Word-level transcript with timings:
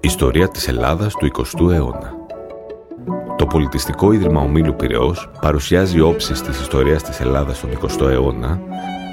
Ιστορία 0.00 0.48
της 0.48 0.68
Ελλάδας 0.68 1.14
του 1.14 1.26
20ου 1.26 1.70
αιώνα 1.72 2.14
Το 3.36 3.46
Πολιτιστικό 3.46 4.12
Ίδρυμα 4.12 4.40
Ομίλου 4.40 4.76
Πυραιός 4.76 5.30
παρουσιάζει 5.40 6.00
όψεις 6.00 6.40
της 6.42 6.60
ιστορίας 6.60 7.02
της 7.02 7.20
Ελλάδας 7.20 7.60
τον 7.60 7.70
20ο 7.70 8.10
αιώνα 8.10 8.60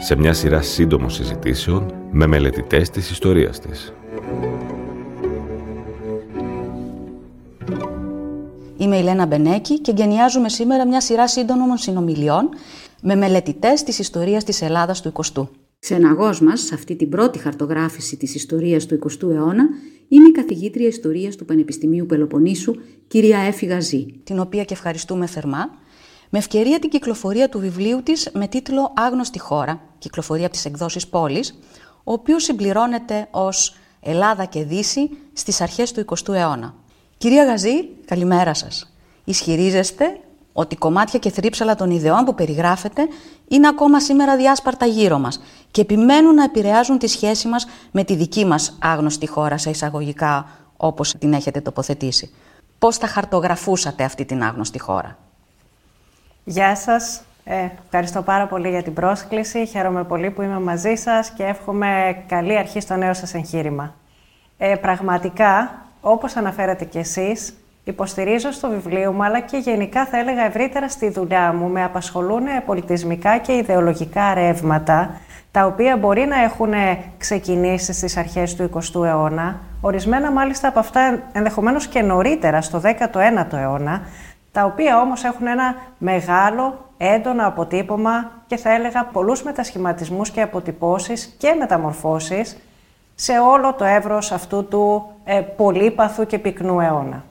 σε 0.02 0.16
μια 0.16 0.34
σειρά 0.34 0.62
σύντομων 0.62 1.10
συζητήσεων 1.10 1.94
με 2.12 2.28
μελετητές 2.28 2.90
της 2.90 3.10
ιστορίας 3.10 3.60
της. 3.60 3.94
Είμαι 8.78 8.98
η 8.98 9.04
Λένα 9.04 9.26
Μπενέκη 9.26 9.80
και 9.80 9.92
γενιάζουμε 9.96 10.50
σήμερα 10.50 10.88
μια 10.88 11.02
σειρά 11.02 11.28
σύντομων 11.28 11.78
συνομιλιών 11.78 12.50
με 13.02 13.16
μελετητές 13.16 13.84
της 13.84 14.00
ιστορίας 14.00 14.44
της 14.44 14.62
Ελλάδας 14.62 15.02
του 15.02 15.12
20ου. 15.12 15.61
Ξεναγός 15.82 16.42
μας 16.42 16.62
σε 16.62 16.74
αυτή 16.74 16.96
την 16.96 17.10
πρώτη 17.10 17.40
χαρτογράφηση 17.40 18.18
της 18.18 18.36
ιστορίας 18.36 18.86
του 18.86 19.00
20ου 19.04 19.30
αιώνα 19.30 19.70
είναι 20.08 20.28
η 20.28 20.32
καθηγήτρια 20.32 20.88
ιστορίας 20.88 21.36
του 21.36 21.46
Πανεπιστημίου 21.46 22.06
Πελοποννήσου, 22.06 22.76
κυρία 23.08 23.40
Έφη 23.40 23.66
Γαζή. 23.66 24.06
Την 24.24 24.40
οποία 24.40 24.64
και 24.64 24.74
ευχαριστούμε 24.74 25.26
θερμά, 25.26 25.70
με 26.30 26.40
ευκαιρία 26.40 26.80
την 26.80 26.90
κυκλοφορία 26.90 27.50
του 27.50 27.60
βιβλίου 27.60 28.04
της 28.04 28.30
με 28.34 28.48
τίτλο 28.48 28.94
«Άγνωστη 28.96 29.40
χώρα», 29.40 29.82
κυκλοφορία 29.98 30.46
από 30.46 30.54
τις 30.54 30.66
εκδόσεις 30.66 31.08
Πόλης, 31.08 31.60
ο 32.04 32.12
οποίος 32.12 32.44
συμπληρώνεται 32.44 33.28
ως 33.32 33.76
«Ελλάδα 34.02 34.46
και 34.46 34.64
Δύση» 34.64 35.10
στις 35.34 35.62
αρχές 35.62 35.92
του 35.92 36.06
20ου 36.06 36.34
αιώνα. 36.34 36.76
Κυρία 37.18 37.44
Γαζή, 37.46 37.88
καλημέρα 38.06 38.54
σας. 38.54 38.94
Ισχυρίζεστε 39.24 40.06
ότι 40.54 40.76
κομμάτια 40.76 41.20
και 41.20 41.30
θρύψαλα 41.30 41.76
των 41.76 41.92
ιδεών 41.92 42.24
που 42.24 42.36
περιγράφετε 42.36 43.08
είναι 43.48 43.68
ακόμα 43.68 44.00
σήμερα 44.00 44.38
διάσπαρτα 44.38 44.86
γύρω 44.86 45.18
μας 45.20 45.42
και 45.72 45.82
επιμένουν 45.82 46.34
να 46.36 46.44
επηρεάζουν 46.44 46.98
τη 46.98 47.08
σχέση 47.08 47.48
μας 47.48 47.68
με 47.92 48.04
τη 48.04 48.16
δική 48.16 48.46
μας 48.46 48.78
άγνωστη 48.82 49.28
χώρα 49.28 49.58
σε 49.58 49.70
εισαγωγικά 49.70 50.48
όπως 50.78 51.14
την 51.20 51.34
έχετε 51.34 51.62
τοποθετήσει. 51.62 52.34
Πώς 52.80 52.98
θα 52.98 53.08
χαρτογραφούσατε 53.08 54.04
αυτή 54.04 54.26
την 54.26 54.44
άγνωστη 54.44 54.80
χώρα; 54.80 55.18
Γεια 56.44 56.76
σας. 56.76 57.22
Ε, 57.44 57.68
ευχαριστώ 57.84 58.22
πάρα 58.22 58.48
πολύ 58.48 58.70
για 58.70 58.84
την 58.84 58.94
πρόσκληση. 58.94 59.66
Χαίρομαι 59.66 60.04
πολύ 60.04 60.32
που 60.32 60.42
είμαι 60.42 60.60
μαζί 60.60 60.96
σας 60.96 61.30
και 61.30 61.44
εύχομαι 61.44 62.24
καλή 62.28 62.58
αρχή 62.58 62.80
στο 62.80 62.96
νέο 62.96 63.14
σας 63.14 63.34
εγχείρημα. 63.34 63.96
Ε, 64.58 64.76
πραγματικά, 64.76 65.86
όπως 66.02 66.36
αναφέρατε 66.36 66.86
κι 66.86 66.98
εσείς, 66.98 67.54
Υποστηρίζω 67.84 68.52
στο 68.52 68.70
βιβλίο 68.70 69.12
μου, 69.12 69.24
αλλά 69.24 69.40
και 69.40 69.58
γενικά 69.58 70.06
θα 70.06 70.18
έλεγα 70.18 70.46
ευρύτερα 70.46 70.90
στη 70.90 71.10
δουλειά 71.10 71.54
μου, 71.54 71.68
με 71.68 71.84
απασχολούν 71.84 72.44
πολιτισμικά 72.66 73.38
και 73.38 73.54
ιδεολογικά 73.56 74.34
ρεύματα, 74.34 75.20
τα 75.52 75.66
οποία 75.66 75.98
μπορεί 75.98 76.26
να 76.26 76.42
έχουν 76.42 76.74
ξεκινήσει 77.18 77.94
στις 77.94 78.18
αρχές 78.18 78.56
του 78.56 78.70
20ου 78.74 79.06
αιώνα, 79.06 79.60
ορισμένα 79.82 80.32
μάλιστα 80.32 80.68
από 80.68 80.80
αυτά 80.80 81.20
ενδεχομένως 81.32 81.88
και 81.88 82.02
νωρίτερα, 82.02 82.62
στο 82.62 82.82
19ο 82.84 83.54
αιώνα, 83.54 84.02
τα 84.52 84.66
οποία 84.66 85.00
όμως 85.00 85.24
έχουν 85.24 85.48
ένα 85.48 85.76
μεγάλο, 85.98 86.90
έντονο 86.98 87.48
αποτύπωμα 87.48 88.32
και 88.48 88.58
θα 88.58 88.74
έλεγα 88.74 89.06
πολλούς 89.06 89.44
μετασχηματισμούς 89.44 90.30
και 90.30 90.42
αποτυπώσεις 90.42 91.36
και 91.38 91.56
μεταμορφώσεις 91.60 92.58
σε 93.16 93.40
όλο 93.40 93.74
το 93.74 93.86
εύρος 93.86 94.32
αυτού 94.32 94.68
του 94.68 95.06
ε, 95.24 95.42
πολύπαθου 95.42 96.26
και 96.26 96.40
πυκνού 96.40 96.80
αιώνα. 96.80 97.24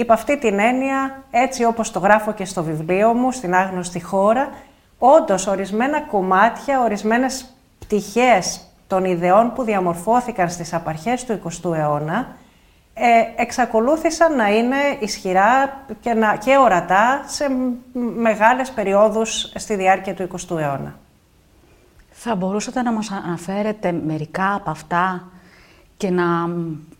Υπ' 0.00 0.12
αυτή 0.12 0.38
την 0.38 0.58
έννοια, 0.58 1.24
έτσι 1.30 1.64
όπως 1.64 1.90
το 1.90 1.98
γράφω 1.98 2.32
και 2.32 2.44
στο 2.44 2.62
βιβλίο 2.62 3.14
μου, 3.14 3.32
στην 3.32 3.54
άγνωστη 3.54 4.00
χώρα, 4.00 4.50
όντως 4.98 5.46
ορισμένα 5.46 6.00
κομμάτια, 6.00 6.80
ορισμένες 6.80 7.54
πτυχές 7.78 8.60
των 8.86 9.04
ιδεών 9.04 9.52
που 9.52 9.62
διαμορφώθηκαν 9.62 10.50
στις 10.50 10.72
απαρχές 10.74 11.24
του 11.24 11.40
20ου 11.44 11.74
αιώνα, 11.74 12.36
ε, 12.94 13.42
εξακολούθησαν 13.42 14.36
να 14.36 14.48
είναι 14.48 14.76
ισχυρά 14.98 15.82
και, 16.00 16.14
να, 16.14 16.36
και 16.36 16.56
ορατά 16.56 17.22
σε 17.26 17.44
μεγάλες 18.16 18.70
περιόδους 18.70 19.52
στη 19.54 19.74
διάρκεια 19.74 20.14
του 20.14 20.28
20ου 20.32 20.58
αιώνα. 20.58 20.98
Θα 22.10 22.34
μπορούσατε 22.34 22.82
να 22.82 22.92
μας 22.92 23.10
αναφέρετε 23.10 23.92
μερικά 23.92 24.54
από 24.54 24.70
αυτά 24.70 25.28
και 25.96 26.10
να 26.10 26.24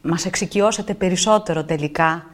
μας 0.03 0.25
εξοικειώσετε 0.25 0.95
περισσότερο 0.95 1.65
τελικά 1.65 2.25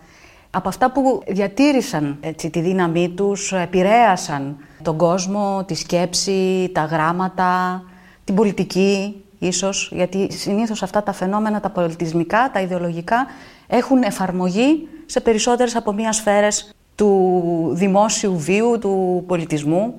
από 0.51 0.69
αυτά 0.69 0.91
που 0.91 1.23
διατήρησαν 1.27 2.17
έτσι, 2.21 2.51
τη 2.51 2.61
δύναμή 2.61 3.09
τους, 3.09 3.53
επηρέασαν 3.53 4.57
τον 4.83 4.97
κόσμο, 4.97 5.65
τη 5.67 5.75
σκέψη, 5.75 6.71
τα 6.75 6.85
γράμματα, 6.85 7.83
την 8.25 8.35
πολιτική 8.35 9.25
ίσως, 9.39 9.91
γιατί 9.93 10.33
συνήθως 10.33 10.83
αυτά 10.83 11.03
τα 11.03 11.13
φαινόμενα, 11.13 11.61
τα 11.61 11.71
πολιτισμικά, 11.71 12.51
τα 12.53 12.61
ιδεολογικά, 12.61 13.27
έχουν 13.67 14.03
εφαρμογή 14.03 14.89
σε 15.07 15.21
περισσότερες 15.21 15.77
από 15.77 15.93
μία 15.93 16.13
σφαίρες 16.13 16.75
του 16.95 17.71
δημόσιου 17.73 18.39
βίου, 18.39 18.79
του 18.81 19.25
πολιτισμού. 19.27 19.95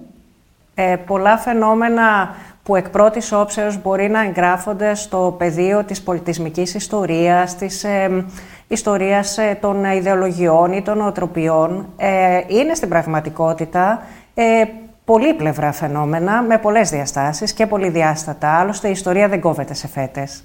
Ε, 0.76 0.96
πολλά 0.96 1.38
φαινόμενα 1.38 2.36
που 2.64 2.76
εκ 2.76 2.90
πρώτης 2.90 3.32
όψεως 3.32 3.82
μπορεί 3.82 4.10
να 4.10 4.24
εγγράφονται 4.24 4.96
στο 4.96 5.36
πεδίο 5.38 5.84
της 5.84 6.02
πολιτισμικής 6.02 6.74
ιστορίας, 6.74 7.56
της 7.56 7.84
ε, 7.84 8.26
ιστορίας 8.68 9.38
ε, 9.38 9.58
των 9.62 9.84
ιδεολογιών 9.84 10.72
ή 10.72 10.82
των 10.82 11.02
οτροπιών, 11.02 11.94
ε, 11.98 12.42
είναι 12.48 12.74
στην 12.74 12.90
πραγματικότητα 12.90 14.04
ε, 14.34 14.64
πολύπλευρα 15.06 15.72
φαινόμενα 15.72 16.42
με 16.42 16.58
πολλές 16.58 16.90
διαστάσεις 16.90 17.54
και 17.54 17.68
πολυδιάστατα. 17.68 18.60
Άλλωστε 18.60 18.88
η 18.88 18.92
ιστορία 18.92 19.28
δεν 19.28 19.40
κόβεται 19.40 19.74
σε 19.74 19.88
φέτες. 19.88 20.44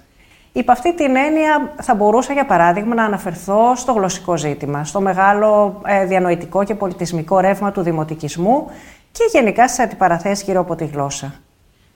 Υπ' 0.53 0.71
αυτή 0.71 0.95
την 0.95 1.17
έννοια 1.17 1.73
θα 1.81 1.95
μπορούσα 1.95 2.33
για 2.33 2.47
παράδειγμα 2.47 2.95
να 2.95 3.05
αναφερθώ 3.05 3.75
στο 3.77 3.93
γλωσσικό 3.93 4.37
ζήτημα, 4.37 4.85
στο 4.85 5.01
μεγάλο 5.01 5.81
ε, 5.87 6.05
διανοητικό 6.05 6.65
και 6.65 6.75
πολιτισμικό 6.75 7.39
ρεύμα 7.39 7.73
του 7.73 7.83
δημοτικισμού 7.83 8.67
και 9.13 9.25
γενικά 9.33 9.69
στις 9.69 9.85
αντιπαραθέσεις 9.85 10.45
γύρω 10.45 10.61
από 10.61 10.75
τη 10.75 10.85
γλώσσα. 10.85 11.35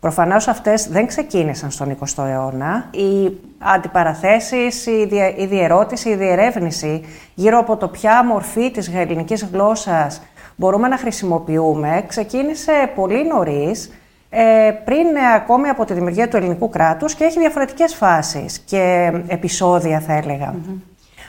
Προφανώς 0.06 0.48
αυτές 0.48 0.88
δεν 0.88 1.06
ξεκίνησαν 1.06 1.70
στον 1.70 1.98
20ο 2.00 2.24
αιώνα. 2.24 2.88
Οι 2.90 3.36
αντιπαραθέσεις, 3.58 4.86
η, 4.86 5.06
δια, 5.06 5.36
η 5.36 5.46
διερώτηση, 5.46 6.08
η 6.08 6.14
διερεύνηση 6.14 7.04
γύρω 7.34 7.58
από 7.58 7.76
το 7.76 7.88
ποια 7.88 8.24
μορφή 8.24 8.70
της 8.70 8.90
ελληνικής 8.94 9.44
γλώσσας 9.52 10.22
μπορούμε 10.56 10.88
να 10.88 10.98
χρησιμοποιούμε 10.98 12.04
ξεκίνησε 12.06 12.92
πολύ 12.94 13.26
νωρίς, 13.26 13.90
ε, 14.30 14.70
πριν 14.84 15.06
ακόμη 15.34 15.68
από 15.68 15.84
τη 15.84 15.92
δημιουργία 15.92 16.28
του 16.28 16.36
ελληνικού 16.36 16.68
κράτους 16.68 17.14
και 17.14 17.24
έχει 17.24 17.38
διαφορετικές 17.38 17.94
φάσεις 17.94 18.58
και 18.58 19.12
επεισόδια 19.26 20.00
θα 20.00 20.12
έλεγα. 20.12 20.54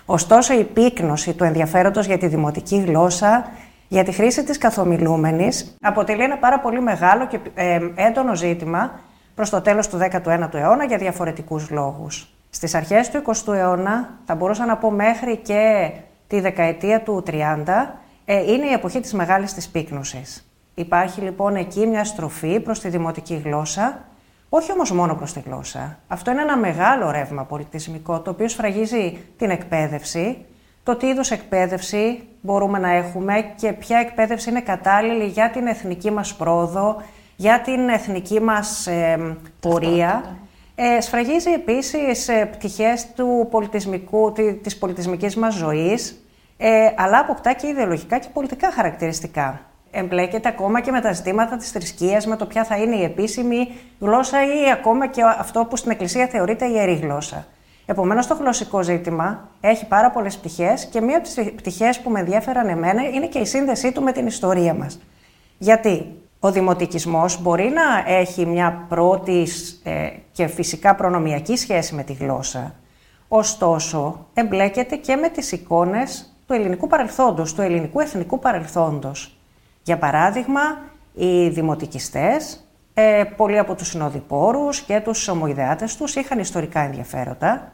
Ωστόσο 0.06 0.54
η 0.54 0.64
πύκνωση 0.64 1.34
του 1.34 1.44
ενδιαφέροντος 1.44 2.06
για 2.06 2.18
τη 2.18 2.28
δημοτική 2.28 2.78
γλώσσα 2.88 3.50
για 3.88 4.04
τη 4.04 4.12
χρήση 4.12 4.44
της 4.44 4.58
καθομιλούμενης 4.58 5.76
αποτελεί 5.82 6.24
ένα 6.24 6.38
πάρα 6.38 6.60
πολύ 6.60 6.82
μεγάλο 6.82 7.28
και 7.28 7.40
ε, 7.54 7.80
έντονο 7.96 8.36
ζήτημα 8.36 9.00
προς 9.36 9.50
το 9.50 9.62
τέλος 9.62 9.88
του 9.88 10.00
19ου 10.12 10.54
αιώνα 10.54 10.84
για 10.84 10.98
διαφορετικούς 10.98 11.70
λόγους. 11.70 12.30
Στις 12.50 12.76
αρχές 12.76 13.10
του 13.10 13.22
20ου 13.26 13.54
αιώνα, 13.54 14.10
θα 14.26 14.36
μπορούσα 14.36 14.66
να 14.66 14.78
πω 14.78 14.92
μέχρι 14.92 15.38
και 15.38 15.92
τη 16.28 16.40
δεκαετία 16.40 17.02
του 17.02 17.24
30, 17.28 17.34
ε, 18.26 18.52
είναι 18.52 18.66
η 18.66 18.72
εποχή 18.74 19.00
της 19.00 19.14
μεγάλης 19.14 19.54
της 19.54 19.68
πύκνωσης. 19.68 20.48
Υπάρχει 20.76 21.22
λοιπόν 21.22 21.56
εκεί 21.56 21.86
μια 21.86 22.04
στροφή 22.04 22.60
προς 22.60 22.80
τη 22.80 22.90
δημοτική 22.90 23.42
γλώσσα, 23.46 24.06
όχι 24.50 24.72
όμως 24.72 24.92
μόνο 24.92 25.16
προς 25.16 25.34
τη 25.34 25.40
γλώσσα. 25.40 25.98
Αυτό 26.08 26.32
είναι 26.32 26.42
ένα 26.42 26.58
μεγάλο 26.58 27.12
ρεύμα 27.12 27.44
πολιτισμικό, 27.44 28.20
το 28.20 28.30
οποίο 28.30 28.48
σφραγίζει 28.48 29.18
την 29.38 29.50
εκπαίδευση, 29.50 30.46
το 30.84 30.96
τι 30.96 31.08
είδους 31.08 31.32
εκπαίδευση 31.32 32.27
μπορούμε 32.48 32.80
να 32.80 32.92
έχουμε 32.92 33.52
και 33.56 33.74
ποια 33.74 33.98
εκπαίδευση 33.98 34.50
είναι 34.50 34.62
κατάλληλη 34.62 35.26
για 35.26 35.50
την 35.50 35.68
εθνική 35.68 36.12
μας 36.12 36.36
πρόοδο, 36.36 37.02
για 37.36 37.62
την 37.62 37.90
εθνική 37.90 38.42
μας 38.42 38.88
ε, 38.88 39.38
πορεία. 39.60 40.38
Ε, 40.76 41.02
σφραγίζει 41.02 41.52
επίσης 41.52 42.28
ε, 42.28 42.46
πτυχές 42.46 43.08
του 43.16 43.48
πολιτισμικού, 43.52 44.34
της 44.62 44.78
πολιτισμικής 44.78 45.36
μας 45.36 45.54
ζωής, 45.54 46.26
ε, 46.58 46.70
αλλά 46.98 47.20
αποκτά 47.20 47.54
και 47.54 47.68
ιδεολογικά 47.68 48.18
και 48.18 48.28
πολιτικά 48.34 48.72
χαρακτηριστικά. 48.72 49.62
Εμπλέκεται 49.92 50.48
ακόμα 50.48 50.82
και 50.82 50.92
με 50.92 51.02
τα 51.02 51.14
ζητήματα 51.14 51.58
της 51.58 51.72
θρησκείας, 51.72 52.26
με 52.26 52.36
το 52.36 52.46
ποια 52.46 52.64
θα 52.64 52.78
είναι 52.78 52.96
η 52.96 53.04
επίσημη 53.04 53.68
γλώσσα 54.00 54.44
ή 54.46 54.72
ακόμα 54.72 55.08
και 55.08 55.22
αυτό 55.40 55.66
που 55.66 55.76
στην 55.76 55.92
Εκκλησία 55.92 56.28
θεωρείται 56.28 56.66
ιερή 56.66 56.94
γλώσσα. 56.94 57.46
Επομένως, 57.90 58.28
το 58.28 58.34
γλωσσικό 58.34 58.84
ζήτημα 58.84 59.50
έχει 59.62 59.88
πάρα 59.88 60.12
πολλές 60.12 60.38
πτυχές 60.38 60.86
και 60.86 61.02
μία 61.02 61.18
από 61.18 61.26
τις 61.26 61.52
πτυχές 61.56 62.00
που 62.00 62.10
με 62.10 62.20
ενδιαφέραν 62.20 62.68
εμένα 62.68 63.04
είναι 63.04 63.28
και 63.28 63.40
η 63.40 63.46
σύνδεσή 63.46 63.92
του 63.92 64.02
με 64.02 64.12
την 64.12 64.28
ιστορία 64.28 64.74
μας. 64.74 65.00
Γιατί 65.58 66.16
ο 66.40 66.52
δημοτικισμός 66.52 67.42
μπορεί 67.42 67.70
να 67.70 68.14
έχει 68.14 68.46
μια 68.46 68.86
πρώτη 68.90 69.48
ε, 69.84 70.10
και 70.32 70.48
φυσικά 70.48 70.96
προνομιακή 70.96 71.56
σχέση 71.56 71.96
με 71.96 72.04
τη 72.04 72.14
γλώσσα, 72.14 72.76
ωστόσο 73.28 74.26
εμπλέκεται 74.34 74.96
και 74.96 75.16
με 75.16 75.30
τις 75.30 75.52
εικόνες 75.52 76.34
του 76.48 76.54
ελληνικού 76.54 76.88
παρελθόντος, 76.88 77.54
του 77.54 77.62
ελληνικού 77.62 78.00
εθνικού 78.00 78.40
παρελθόντος. 78.40 79.38
Για 79.84 79.98
παράδειγμα, 79.98 80.62
οι 81.14 81.50
δημοτικιστές 81.50 82.62
Ε, 83.00 83.24
πολλοί 83.36 83.58
από 83.58 83.76
τους 83.76 83.88
συνοδοιπόρους 83.88 84.82
και 84.82 85.02
τους 85.04 85.28
ομοειδεάτες 85.28 85.96
τους 85.96 86.16
είχαν 86.16 86.40
ιστορικά 86.40 86.80
ενδιαφέροντα. 86.80 87.72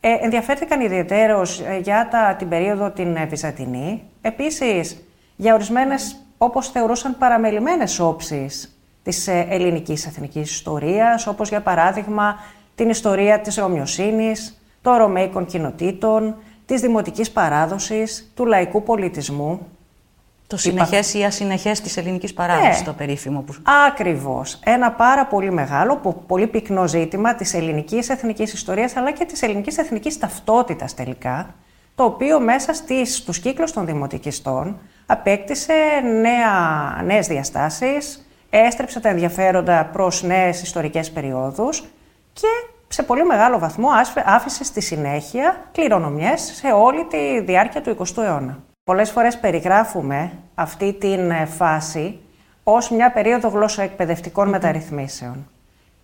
Ε, 0.00 0.12
ενδιαφέρθηκαν 0.20 0.80
ιδιαίτερως 0.80 1.60
ε, 1.60 1.80
για 1.82 2.08
τα, 2.10 2.34
την 2.38 2.48
περίοδο 2.48 2.90
την 2.90 3.16
ε, 3.16 3.26
Βυζαντινή. 3.26 4.02
Επίσης, 4.20 5.04
για 5.36 5.54
ορισμένες, 5.54 6.16
όπως 6.38 6.68
θεωρούσαν, 6.70 7.18
παραμελημένες 7.18 7.98
όψεις 8.00 8.78
της 9.02 9.26
ε, 9.26 9.46
ελληνικής 9.50 10.06
εθνικής 10.06 10.50
ιστορίας, 10.50 11.26
όπως 11.26 11.48
για 11.48 11.60
παράδειγμα 11.60 12.36
την 12.74 12.88
ιστορία 12.88 13.40
της 13.40 13.56
Ρωμιοσύνης, 13.56 14.62
των 14.82 14.96
Ρωμαϊκών 14.96 15.46
κοινοτήτων, 15.46 16.36
της 16.66 16.80
δημοτικής 16.80 17.30
παράδοσης, 17.30 18.32
του 18.34 18.46
λαϊκού 18.46 18.82
πολιτισμού. 18.82 19.66
Το 20.48 20.56
συνεχές 20.56 21.14
ή 21.14 21.24
ασυνεχές 21.24 21.80
της 21.80 21.96
ελληνικής 21.96 22.34
παράδοσης, 22.34 22.78
ναι. 22.78 22.84
το 22.84 22.92
περίφημο. 22.92 23.40
Που... 23.40 23.54
Ακριβώς. 23.86 24.60
Ένα 24.64 24.92
πάρα 24.92 25.26
πολύ 25.26 25.50
μεγάλο, 25.50 26.24
πολύ 26.26 26.46
πυκνό 26.46 26.86
ζήτημα 26.86 27.34
της 27.34 27.54
ελληνικής 27.54 28.08
εθνικής 28.08 28.52
ιστορίας, 28.52 28.96
αλλά 28.96 29.10
και 29.10 29.24
της 29.24 29.42
ελληνικής 29.42 29.78
εθνικής 29.78 30.18
ταυτότητας 30.18 30.94
τελικά, 30.94 31.54
το 31.94 32.04
οποίο 32.04 32.40
μέσα 32.40 32.72
στις, 32.74 33.16
στους 33.16 33.38
κύκλους 33.38 33.72
των 33.72 33.86
δημοτικιστών 33.86 34.78
απέκτησε 35.06 35.74
νέα, 36.20 37.02
νέες 37.04 37.26
διαστάσεις, 37.26 38.28
έστρεψε 38.50 39.00
τα 39.00 39.08
ενδιαφέροντα 39.08 39.84
προς 39.92 40.22
νέες 40.22 40.62
ιστορικές 40.62 41.10
περιόδους 41.10 41.84
και 42.32 42.48
σε 42.88 43.02
πολύ 43.02 43.24
μεγάλο 43.24 43.58
βαθμό 43.58 43.88
άφησε 44.24 44.64
στη 44.64 44.80
συνέχεια 44.80 45.68
κληρονομιές 45.72 46.52
σε 46.54 46.72
όλη 46.72 47.04
τη 47.04 47.40
διάρκεια 47.40 47.80
του 47.80 47.96
20ου 47.98 48.22
αιώνα. 48.22 48.58
Πολλές 48.88 49.10
φορές 49.10 49.38
περιγράφουμε 49.38 50.32
αυτή 50.54 50.92
την 50.92 51.30
ε, 51.30 51.44
φάση 51.46 52.18
ως 52.62 52.90
μια 52.90 53.12
περίοδο 53.12 53.48
γλωσσοεκπαιδευτικών 53.48 54.48
μεταρρυθμίσεων. 54.48 55.50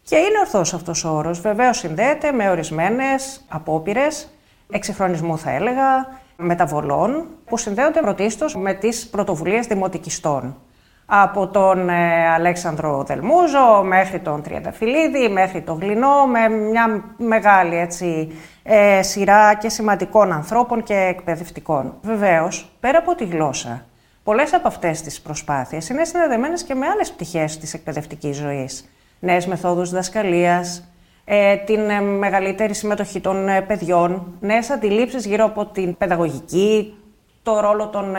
Και 0.02 0.16
είναι 0.16 0.38
ορθός 0.40 0.74
αυτός 0.74 1.04
ο 1.04 1.08
όρος. 1.08 1.40
Βεβαίως 1.40 1.78
συνδέεται 1.78 2.32
με 2.32 2.50
ορισμένες 2.50 3.44
απόπειρες 3.48 4.28
εξυγχρονισμού 4.70 5.38
θα 5.38 5.50
έλεγα, 5.50 6.08
μεταβολών 6.36 7.26
που 7.44 7.56
συνδέονται 7.56 8.00
πρωτίστως 8.00 8.56
με 8.56 8.74
τις 8.74 9.08
πρωτοβουλίες 9.08 9.66
δημοτικιστών 9.66 10.56
από 11.06 11.46
τον 11.46 11.88
ε, 11.88 12.28
Αλέξανδρο 12.28 13.02
Δελμούζο 13.06 13.82
μέχρι 13.82 14.18
τον 14.18 14.42
Τριανταφυλλίδη, 14.42 15.28
μέχρι 15.28 15.60
τον 15.60 15.78
Γλινό, 15.80 16.26
με 16.26 16.48
μια 16.48 17.04
μεγάλη 17.16 17.76
έτσι, 17.76 18.32
ε, 18.62 19.02
σειρά 19.02 19.54
και 19.54 19.68
σημαντικών 19.68 20.32
ανθρώπων 20.32 20.82
και 20.82 20.94
εκπαιδευτικών. 20.94 21.94
Βεβαίως, 22.02 22.72
πέρα 22.80 22.98
από 22.98 23.14
τη 23.14 23.24
γλώσσα, 23.24 23.84
πολλές 24.22 24.52
από 24.54 24.68
αυτές 24.68 25.02
τις 25.02 25.20
προσπάθειες 25.20 25.88
είναι 25.88 26.04
συνδεδεμένες 26.04 26.62
και 26.62 26.74
με 26.74 26.86
άλλες 26.86 27.12
πτυχές 27.12 27.58
της 27.58 27.74
εκπαιδευτικής 27.74 28.36
ζωής. 28.36 28.90
Νέες 29.20 29.46
μεθόδους 29.46 29.88
διδασκαλίας, 29.90 30.88
ε, 31.24 31.56
την 31.56 31.90
ε, 31.90 32.00
μεγαλύτερη 32.00 32.74
συμμετοχή 32.74 33.20
των 33.20 33.46
παιδιών, 33.66 34.36
νέες 34.40 34.70
αντιλήψεις 34.70 35.26
γύρω 35.26 35.44
από 35.44 35.66
την 35.66 35.96
παιδαγωγική, 35.96 36.98
το 37.42 37.60
ρόλο 37.60 37.88
των, 37.88 38.14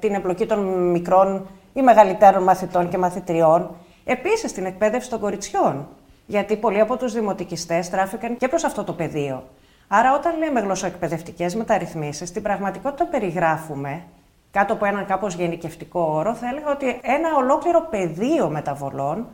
την 0.00 0.14
εμπλοκή 0.14 0.46
των 0.46 0.90
μικρών 0.90 1.46
ή 1.72 1.82
μεγαλύτερων 1.82 2.42
μαθητών 2.42 2.88
και 2.88 2.98
μαθητριών, 2.98 3.76
επίσης 4.04 4.52
την 4.52 4.66
εκπαίδευση 4.66 5.10
των 5.10 5.20
κοριτσιών. 5.20 5.88
Γιατί 6.26 6.56
πολλοί 6.56 6.80
από 6.80 6.96
τους 6.96 7.12
δημοτικιστές 7.12 7.90
τράφηκαν 7.90 8.36
και 8.36 8.48
προς 8.48 8.64
αυτό 8.64 8.84
το 8.84 8.92
πεδίο. 8.92 9.44
Άρα, 9.88 10.14
όταν 10.14 10.38
λέμε 10.38 10.60
γλωσσοεκπαιδευτικές 10.60 11.54
μεταρρυθμίσεις, 11.54 12.28
στην 12.28 12.42
πραγματικότητα 12.42 13.06
περιγράφουμε 13.06 14.02
κάτω 14.50 14.72
από 14.72 14.84
έναν 14.84 15.06
κάπως 15.06 15.34
γενικευτικό 15.34 16.00
όρο, 16.00 16.34
θα 16.34 16.48
έλεγα 16.48 16.70
ότι 16.70 16.86
ένα 17.02 17.36
ολόκληρο 17.36 17.86
πεδίο 17.90 18.48
μεταβολών, 18.48 19.26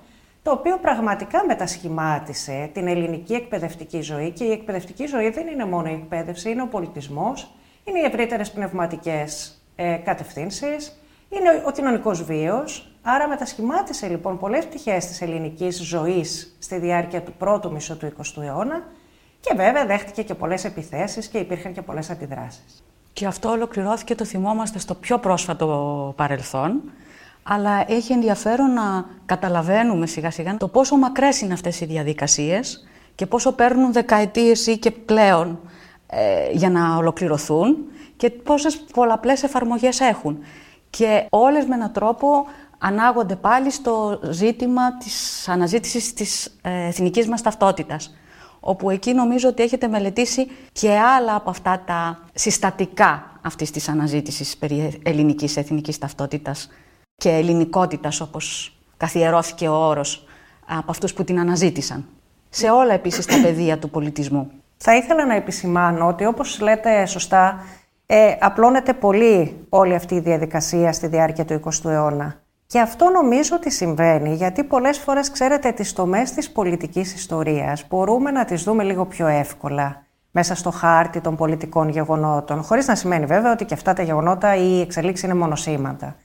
το 0.43 0.51
οποίο 0.51 0.79
πραγματικά 0.79 1.45
μετασχημάτισε 1.47 2.71
την 2.73 2.87
ελληνική 2.89 3.33
εκπαιδευτική 3.33 4.01
ζωή 4.01 4.31
και 4.31 4.45
η 4.45 4.51
εκπαιδευτική 4.51 5.07
ζωή 5.07 5.31
δεν 5.31 5.47
είναι 5.47 5.65
μόνο 5.65 5.89
η 5.89 5.93
εκπαίδευση, 5.93 6.51
είναι 6.51 6.63
ο 6.63 6.67
πολιτισμός, 6.67 7.55
είναι 7.85 7.99
οι 7.99 8.05
ευρύτερες 8.05 8.51
πνευματικές 8.51 9.61
ε, 9.77 9.95
κατευθύνσεις, 9.95 11.01
είναι 11.39 11.63
ο 11.67 11.71
κοινωνικός 11.71 12.23
βίο. 12.23 12.65
Άρα 13.03 13.29
μετασχημάτισε 13.29 14.09
λοιπόν 14.09 14.39
πολλές 14.39 14.67
πτυχές 14.67 15.07
της 15.07 15.21
ελληνικής 15.23 15.83
ζωής 15.83 16.57
στη 16.59 16.79
διάρκεια 16.79 17.23
του 17.23 17.33
πρώτου 17.39 17.73
μισού 17.73 17.97
του 17.97 18.13
20ου 18.19 18.43
αιώνα 18.43 18.83
και 19.41 19.55
βέβαια 19.57 19.87
δέχτηκε 19.87 20.23
και 20.23 20.35
πολλές 20.35 20.65
επιθέσεις 20.65 21.27
και 21.27 21.39
υπήρχαν 21.39 21.73
και 21.73 21.83
πολλές 21.83 22.11
αντιδράσεις. 22.11 22.85
Και 23.13 23.27
αυτό 23.27 23.51
ολοκληρώθηκε, 23.51 24.15
το 24.15 24.25
θυμόμαστε, 24.25 24.79
στο 24.79 24.95
πιο 24.95 25.19
πρόσφατο 25.19 26.13
παρελθόν. 26.17 26.83
Αλλά 27.43 27.85
έχει 27.89 28.13
ενδιαφέρον 28.13 28.73
να 28.73 29.05
καταλαβαίνουμε 29.27 30.07
σιγά 30.07 30.31
σιγά 30.31 30.57
το 30.57 30.69
πόσο 30.69 30.97
μακρές 30.97 31.41
είναι 31.41 31.53
αυτές 31.53 31.81
οι 31.81 31.85
διαδικασίες 31.85 32.89
και 33.15 33.27
πόσο 33.27 33.53
παίρνουν 33.53 33.93
δεκαετίες 33.93 34.67
ή 34.67 34.79
και 34.79 34.91
πλέον 34.91 35.61
ε, 36.07 36.51
για 36.53 36.71
να 36.71 36.97
ολοκληρωθούν 36.97 37.77
και 38.17 38.31
πόσες 38.31 38.77
πολλαπλές 38.77 39.43
εφαρμογές 39.43 40.01
έχουν 40.01 40.39
και 40.97 41.27
όλες 41.31 41.65
με 41.65 41.75
έναν 41.75 41.93
τρόπο 41.93 42.47
ανάγονται 42.79 43.37
πάλι 43.37 43.71
στο 43.71 44.21
ζήτημα 44.31 44.97
της 44.97 45.49
αναζήτησης 45.49 46.13
της 46.13 46.59
ε, 46.63 46.87
εθνικής 46.87 47.29
μας 47.29 47.43
ταυτότητας 47.43 48.17
όπου 48.61 48.91
εκεί 48.91 49.13
νομίζω 49.13 49.49
ότι 49.49 49.63
έχετε 49.63 49.89
μελετήσει 49.89 50.47
και 50.73 50.99
άλλα 50.99 51.35
από 51.35 51.51
αυτά 51.51 51.83
τα 51.87 52.19
συστατικά 52.35 53.39
αυτής 53.43 53.71
της 53.71 53.89
αναζήτησης 53.89 54.57
περί 54.57 55.01
ελληνικής 55.03 55.57
εθνικής 55.57 55.99
ταυτότητας 55.99 56.69
και 57.17 57.31
ελληνικότητας 57.31 58.21
όπως 58.21 58.77
καθιερώθηκε 58.97 59.69
ο 59.69 59.87
όρος 59.87 60.27
από 60.67 60.91
αυτούς 60.91 61.15
που 61.15 61.25
την 61.25 61.39
αναζήτησαν. 61.39 62.05
Σε 62.49 62.71
όλα 62.71 62.93
επίσης 62.93 63.27
τα 63.27 63.41
πεδία 63.43 63.79
του 63.79 63.91
πολιτισμού. 63.91 64.51
Θα 64.77 64.97
ήθελα 64.97 65.27
να 65.27 65.35
επισημάνω 65.35 66.07
ότι 66.07 66.25
όπως 66.25 66.61
λέτε 66.61 67.07
σωστά 67.07 67.65
ε, 68.07 68.37
απλώνεται 68.41 68.93
πολύ 68.93 69.67
όλη 69.69 69.95
αυτή 69.95 70.15
η 70.15 70.21
διαδικασία 70.21 70.93
στη 70.93 71.07
διάρκεια 71.07 71.45
του 71.45 71.61
20ου 71.65 71.91
αιώνα. 71.91 72.41
Και 72.67 72.81
αυτό 72.81 73.09
νομίζω 73.09 73.57
ότι 73.57 73.71
συμβαίνει, 73.71 74.35
γιατί 74.35 74.65
πολλές 74.65 74.99
φορές, 74.99 75.31
ξέρετε, 75.31 75.73
τις 75.73 75.93
τομές 75.93 76.33
της 76.33 76.51
πολιτικής 76.51 77.15
ιστορίας 77.15 77.87
μπορούμε 77.89 78.31
να 78.31 78.45
τις 78.45 78.63
δούμε 78.63 78.83
λίγο 78.83 79.07
πιο 79.07 79.27
εύκολα 79.27 80.05
μέσα 80.31 80.55
στο 80.55 80.71
χάρτη 80.71 81.21
των 81.21 81.37
πολιτικών 81.37 81.89
γεγονότων, 81.89 82.63
χωρίς 82.63 82.87
να 82.87 82.95
σημαίνει 82.95 83.27
βέβαια 83.27 83.53
ότι 83.53 83.65
και 83.65 83.75
αυτά 83.75 83.93
τα 83.93 84.03
γεγονότα 84.03 84.57
ή 84.57 84.77
οι 84.77 84.81
εξελίξεις 84.81 85.25
είναι 85.25 85.35
μονοσήματα. 85.35 86.17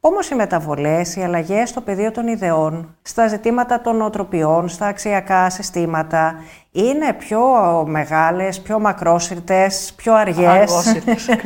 Όμως 0.00 0.30
οι 0.30 0.34
μεταβολές, 0.34 1.16
οι 1.16 1.22
αλλαγές 1.22 1.68
στο 1.68 1.80
πεδίο 1.80 2.10
των 2.10 2.26
ιδεών, 2.26 2.96
στα 3.02 3.28
ζητήματα 3.28 3.80
των 3.80 4.02
οτροπιών, 4.02 4.68
στα 4.68 4.86
αξιακά 4.86 5.50
συστήματα, 5.50 6.34
είναι 6.72 7.12
πιο 7.12 7.40
μεγάλες, 7.86 8.60
πιο 8.60 8.78
μακρόσυρτες, 8.78 9.92
πιο 9.96 10.14
αργές. 10.14 10.94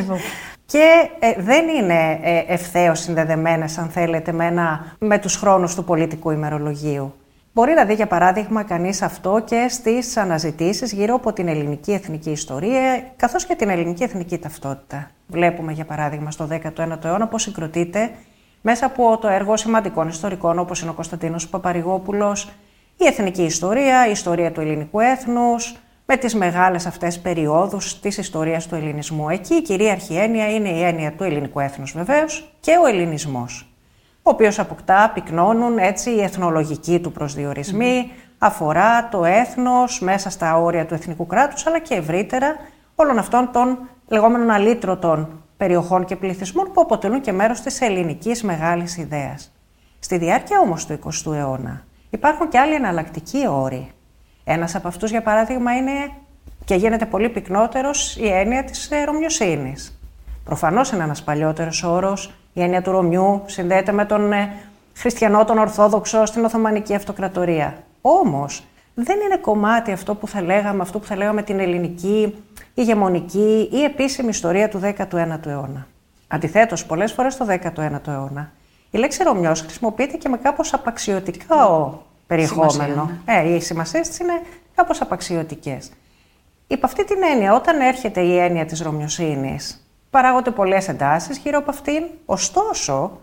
και 0.73 1.09
ε, 1.18 1.42
δεν 1.42 1.68
είναι 1.68 2.21
ε, 2.23 2.44
ευθέως 2.47 3.00
συνδεδεμένες, 3.00 3.78
αν 3.78 3.88
θέλετε, 3.88 4.32
με, 4.32 4.47
ένα, 4.47 4.97
με 4.99 5.18
τους 5.18 5.37
χρόνους 5.37 5.75
του 5.75 5.85
πολιτικού 5.85 6.30
ημερολογίου. 6.30 7.14
Μπορεί 7.54 7.73
να 7.73 7.85
δει, 7.85 7.94
για 7.94 8.06
παράδειγμα, 8.06 8.62
κανείς 8.62 9.02
αυτό 9.02 9.42
και 9.44 9.66
στις 9.68 10.16
αναζητήσεις 10.16 10.92
γύρω 10.92 11.14
από 11.14 11.32
την 11.32 11.49
ελληνική 11.49 11.92
εθνική 11.92 12.30
ιστορία, 12.30 13.04
καθώς 13.16 13.47
και 13.47 13.54
την 13.54 13.68
ελληνική 13.68 14.02
εθνική 14.02 14.38
ταυτότητα. 14.38 15.11
Βλέπουμε, 15.26 15.73
για 15.73 15.85
παράδειγμα, 15.85 16.30
στο 16.30 16.49
19ο 16.50 17.04
αιώνα 17.04 17.28
πώς 17.28 17.42
συγκροτείται 17.42 18.11
μέσα 18.62 18.87
από 18.87 19.19
το 19.21 19.28
έργο 19.28 19.57
σημαντικών 19.57 20.09
ιστορικών 20.09 20.59
όπως 20.59 20.81
είναι 20.81 20.90
ο 20.90 20.95
Κωνσταντίνος 20.95 21.49
Παπαρηγόπουλος, 21.49 22.50
η 22.97 23.07
εθνική 23.07 23.42
ιστορία, 23.42 24.07
η 24.07 24.11
ιστορία 24.11 24.52
του 24.52 24.61
ελληνικού 24.61 25.00
έθνους, 25.00 25.76
με 26.07 26.16
τις 26.16 26.35
μεγάλες 26.35 26.87
αυτές 26.87 27.21
περιόδους 27.21 28.00
της 28.00 28.19
ιστορίας 28.19 28.66
του 28.66 28.75
ελληνισμού. 28.75 29.28
Εκεί 29.28 29.54
η 29.54 29.62
κυρίαρχη 29.62 30.14
έννοια 30.14 30.50
είναι 30.54 30.69
η 30.69 30.83
έννοια 30.83 31.12
του 31.12 31.25
ελληνικού 31.25 31.61
έθνους 31.61 31.92
βεβαίως 31.92 32.52
και 32.61 32.78
ο 32.83 32.87
ελληνισμός, 32.87 33.75
ο 34.16 34.31
οποίος 34.31 34.59
αποκτά, 34.59 35.11
πυκνώνουν 35.14 35.78
έτσι 35.78 36.11
οι 36.11 36.23
εθνολογικοί 36.23 37.00
του 37.00 37.12
προσδιορισμοί, 37.12 38.12
αφορά 38.38 39.09
το 39.09 39.25
έθνος 39.25 40.00
μέσα 40.00 40.31
στα 40.31 40.57
όρια 40.59 40.87
του 40.87 40.95
εθνικού 40.95 41.26
κράτους, 41.26 41.66
αλλά 41.66 41.78
και 41.78 41.95
ευρύτερα 41.95 42.57
όλων 42.95 43.19
αυτών 43.19 43.50
των 43.52 43.78
λεγόμενων 44.09 44.50
αλήτρωτων 44.50 45.41
περιοχών 45.62 46.04
και 46.04 46.16
πληθυσμών 46.16 46.71
που 46.73 46.81
αποτελούν 46.81 47.21
και 47.21 47.33
μέρος 47.33 47.61
της 47.61 47.81
ελληνικής 47.81 48.42
μεγάλης 48.42 48.97
ιδέας. 48.97 49.52
Στη 49.99 50.19
διάρκεια 50.19 50.61
όμως 50.61 50.87
του 50.87 50.99
20ου 51.04 51.33
αιώνα 51.33 51.85
υπάρχουν 52.11 52.49
και 52.49 52.59
άλλοι 52.59 52.75
εναλλακτικοί 52.75 53.47
όροι. 53.49 53.90
Ένας 54.45 54.75
από 54.75 54.88
αυτούς, 54.88 55.11
για 55.11 55.23
παράδειγμα, 55.23 55.76
είναι 55.76 55.92
και 56.64 56.75
γίνεται 56.75 57.07
πολύ 57.07 57.28
πυκνότερος 57.28 58.16
η 58.16 58.28
έννοια 58.28 58.64
της 58.64 58.90
Ρωμιοσύνης. 59.07 60.00
Προφανώς 60.45 60.90
είναι 60.90 61.02
ένας 61.02 61.23
παλιότερος 61.23 61.83
όρος, 61.83 62.35
η 62.52 62.62
έννοια 62.62 62.83
του 62.83 62.90
Ρωμιού 62.90 63.42
συνδέεται 63.47 63.92
με 63.92 64.04
τον 64.04 64.33
ε, 64.33 64.52
χριστιανό, 64.95 65.45
τον 65.45 65.59
Ορθόδοξο 65.59 66.25
στην 66.25 66.45
Οθωμανική 66.45 66.95
Αυτοκρατορία. 66.95 67.83
Όμως, 68.00 68.64
δεν 68.94 69.20
είναι 69.20 69.37
κομμάτι 69.37 69.92
αυτό 69.92 70.14
που 70.14 70.28
θα 70.28 70.42
λέγαμε, 70.42 70.82
αυτό 70.82 70.99
που 70.99 71.06
θα 71.06 71.16
λέγαμε 71.16 71.42
την 71.42 71.61
ελληνική 71.61 72.34
ηγεμονική 72.75 73.68
ή 73.72 73.82
επίσημη 73.82 74.28
ιστορία 74.28 74.68
του 74.68 74.80
19ου 74.82 75.46
αιώνα. 75.46 75.87
Αντιθέτως, 76.28 76.87
πολλές 76.87 77.12
φορές 77.12 77.32
στο 77.32 77.46
19ο 77.49 78.06
αιώνα, 78.08 78.52
Η 78.90 78.99
λέξη 78.99 79.22
Ρωμιός 79.22 79.61
χρησιμοποιείται 79.61 80.16
και 80.16 80.28
με 80.28 80.37
κάπως 80.37 80.72
απαξιωτικό 80.75 82.02
περιεχόμενο. 82.26 83.11
ναι. 83.26 83.38
Ε, 83.38 83.54
οι 83.54 83.61
σημασίες 83.61 84.08
της 84.08 84.18
είναι 84.18 84.42
κάπως 84.75 85.00
απαξιωτικές. 85.00 85.90
Υπ' 86.66 86.84
αυτή 86.84 87.04
την 87.04 87.22
έννοια, 87.32 87.54
όταν 87.54 87.80
έρχεται 87.80 88.20
η 88.20 88.38
έννοια 88.38 88.64
της 88.64 88.80
Ρωμιοσύνης, 88.80 89.87
παράγονται 90.11 90.50
πολλές 90.50 90.88
εντάσεις 90.88 91.38
γύρω 91.38 91.58
από 91.58 91.70
αυτήν, 91.70 92.04
ωστόσο, 92.25 93.20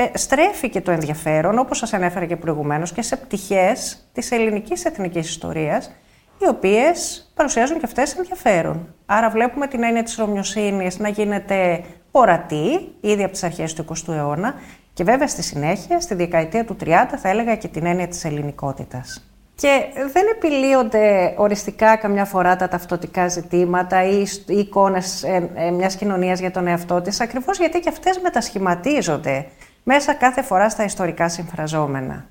ε, 0.00 0.10
στρέφει 0.18 0.68
και 0.68 0.80
το 0.80 0.90
ενδιαφέρον, 0.90 1.58
όπως 1.58 1.78
σας 1.78 1.92
ανέφερα 1.92 2.26
και 2.26 2.36
προηγουμένως, 2.36 2.92
και 2.92 3.02
σε 3.02 3.16
πτυχές 3.16 4.08
της 4.12 4.30
ελληνικής 4.30 4.84
εθνικής 4.84 5.28
ιστορίας, 5.28 5.90
οι 6.38 6.48
οποίες 6.48 7.30
παρουσιάζουν 7.34 7.78
και 7.78 7.84
αυτές 7.84 8.16
ενδιαφέρον. 8.16 8.94
Άρα 9.06 9.30
βλέπουμε 9.30 9.66
την 9.66 9.82
έννοια 9.82 10.02
της 10.02 10.16
Ρωμιοσύνης 10.16 10.98
να 10.98 11.08
γίνεται 11.08 11.84
ορατή 12.10 12.94
ήδη 13.00 13.22
από 13.22 13.32
τις 13.32 13.42
αρχές 13.42 13.74
του 13.74 13.84
20ου 13.84 14.14
αιώνα 14.14 14.54
και 14.92 15.04
βέβαια 15.04 15.28
στη 15.28 15.42
συνέχεια, 15.42 16.00
στη 16.00 16.14
δεκαετία 16.14 16.64
του 16.64 16.76
30, 16.84 16.88
θα 17.16 17.28
έλεγα 17.28 17.56
και 17.56 17.68
την 17.68 17.86
έννοια 17.86 18.08
της 18.08 18.24
ελληνικότητας. 18.24 19.30
Και 19.54 19.84
δεν 20.12 20.24
επιλύονται 20.34 21.34
οριστικά 21.36 21.96
καμιά 21.96 22.24
φορά 22.24 22.56
τα 22.56 22.68
ταυτοτικά 22.68 23.28
ζητήματα 23.28 24.04
ή 24.04 24.22
οι 24.46 24.58
εικόνες 24.58 25.22
ε, 25.22 25.50
ε, 25.54 25.70
μιας 25.70 25.96
κοινωνίας 25.96 26.40
για 26.40 26.50
τον 26.50 26.66
εαυτό 26.66 27.00
της, 27.00 27.20
ακριβώς 27.20 27.58
γιατί 27.58 27.80
και 27.80 27.88
αυτές 27.88 28.18
μετασχηματίζονται 28.18 29.46
μέσα 29.82 30.14
κάθε 30.14 30.42
φορά 30.42 30.68
στα 30.68 30.84
ιστορικά 30.84 31.28
συμφραζόμενα. 31.28 32.24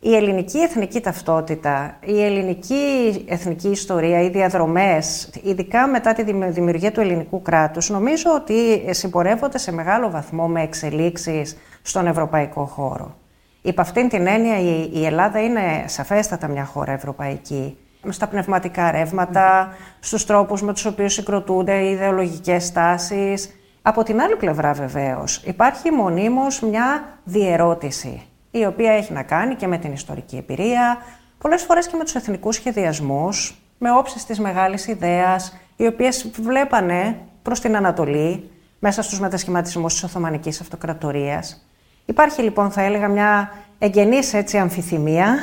Η 0.00 0.14
ελληνική 0.14 0.58
εθνική 0.58 1.00
ταυτότητα, 1.00 1.96
η 2.04 2.22
ελληνική 2.24 3.24
εθνική 3.28 3.68
ιστορία, 3.68 4.22
οι 4.22 4.28
διαδρομές, 4.28 5.30
ειδικά 5.42 5.88
μετά 5.88 6.12
τη 6.12 6.22
δημιουργία 6.50 6.92
του 6.92 7.00
ελληνικού 7.00 7.42
κράτους, 7.42 7.90
νομίζω 7.90 8.34
ότι 8.34 8.84
συμπορεύονται 8.90 9.58
σε 9.58 9.72
μεγάλο 9.72 10.10
βαθμό 10.10 10.46
με 10.46 10.62
εξελίξεις 10.62 11.56
στον 11.82 12.06
ευρωπαϊκό 12.06 12.64
χώρο. 12.64 13.16
Υπ' 13.62 13.80
αυτήν 13.80 14.08
την 14.08 14.26
έννοια 14.26 14.58
η 14.92 15.04
Ελλάδα 15.04 15.42
είναι 15.42 15.84
σαφέστατα 15.86 16.48
μια 16.48 16.64
χώρα 16.64 16.92
ευρωπαϊκή. 16.92 17.78
Στα 18.08 18.26
πνευματικά 18.26 18.90
ρεύματα, 18.90 19.74
στους 20.00 20.26
τρόπους 20.26 20.62
με 20.62 20.72
τους 20.72 20.84
οποίους 20.84 21.12
συγκροτούνται 21.12 21.74
οι 21.74 21.90
ιδεολογικές 21.90 22.64
στάσεις. 22.64 23.50
Από 23.88 24.02
την 24.02 24.20
άλλη 24.20 24.36
πλευρά 24.36 24.72
βεβαίως 24.72 25.42
υπάρχει 25.44 25.90
μονίμως 25.90 26.60
μια 26.60 27.04
διερώτηση, 27.24 28.22
η 28.50 28.64
οποία 28.64 28.92
έχει 28.92 29.12
να 29.12 29.22
κάνει 29.22 29.54
και 29.54 29.66
με 29.66 29.78
την 29.78 29.92
ιστορική 29.92 30.36
εμπειρία, 30.36 30.98
πολλές 31.38 31.62
φορές 31.62 31.86
και 31.86 31.96
με 31.96 32.04
τους 32.04 32.14
εθνικούς 32.14 32.54
σχεδιασμούς, 32.54 33.62
με 33.78 33.90
όψεις 33.90 34.24
της 34.24 34.38
μεγάλης 34.38 34.86
ιδέας, 34.86 35.56
οι 35.76 35.86
οποίες 35.86 36.30
βλέπανε 36.40 37.18
προς 37.42 37.60
την 37.60 37.76
Ανατολή, 37.76 38.50
μέσα 38.78 39.02
στους 39.02 39.20
μετασχηματισμούς 39.20 39.92
της 39.92 40.02
Οθωμανικής 40.02 40.60
Αυτοκρατορίας. 40.60 41.66
Υπάρχει 42.04 42.42
λοιπόν, 42.42 42.70
θα 42.70 42.82
έλεγα, 42.82 43.08
μια 43.08 43.52
εγγενής 43.78 44.34
έτσι 44.34 44.58
αμφιθυμία, 44.58 45.38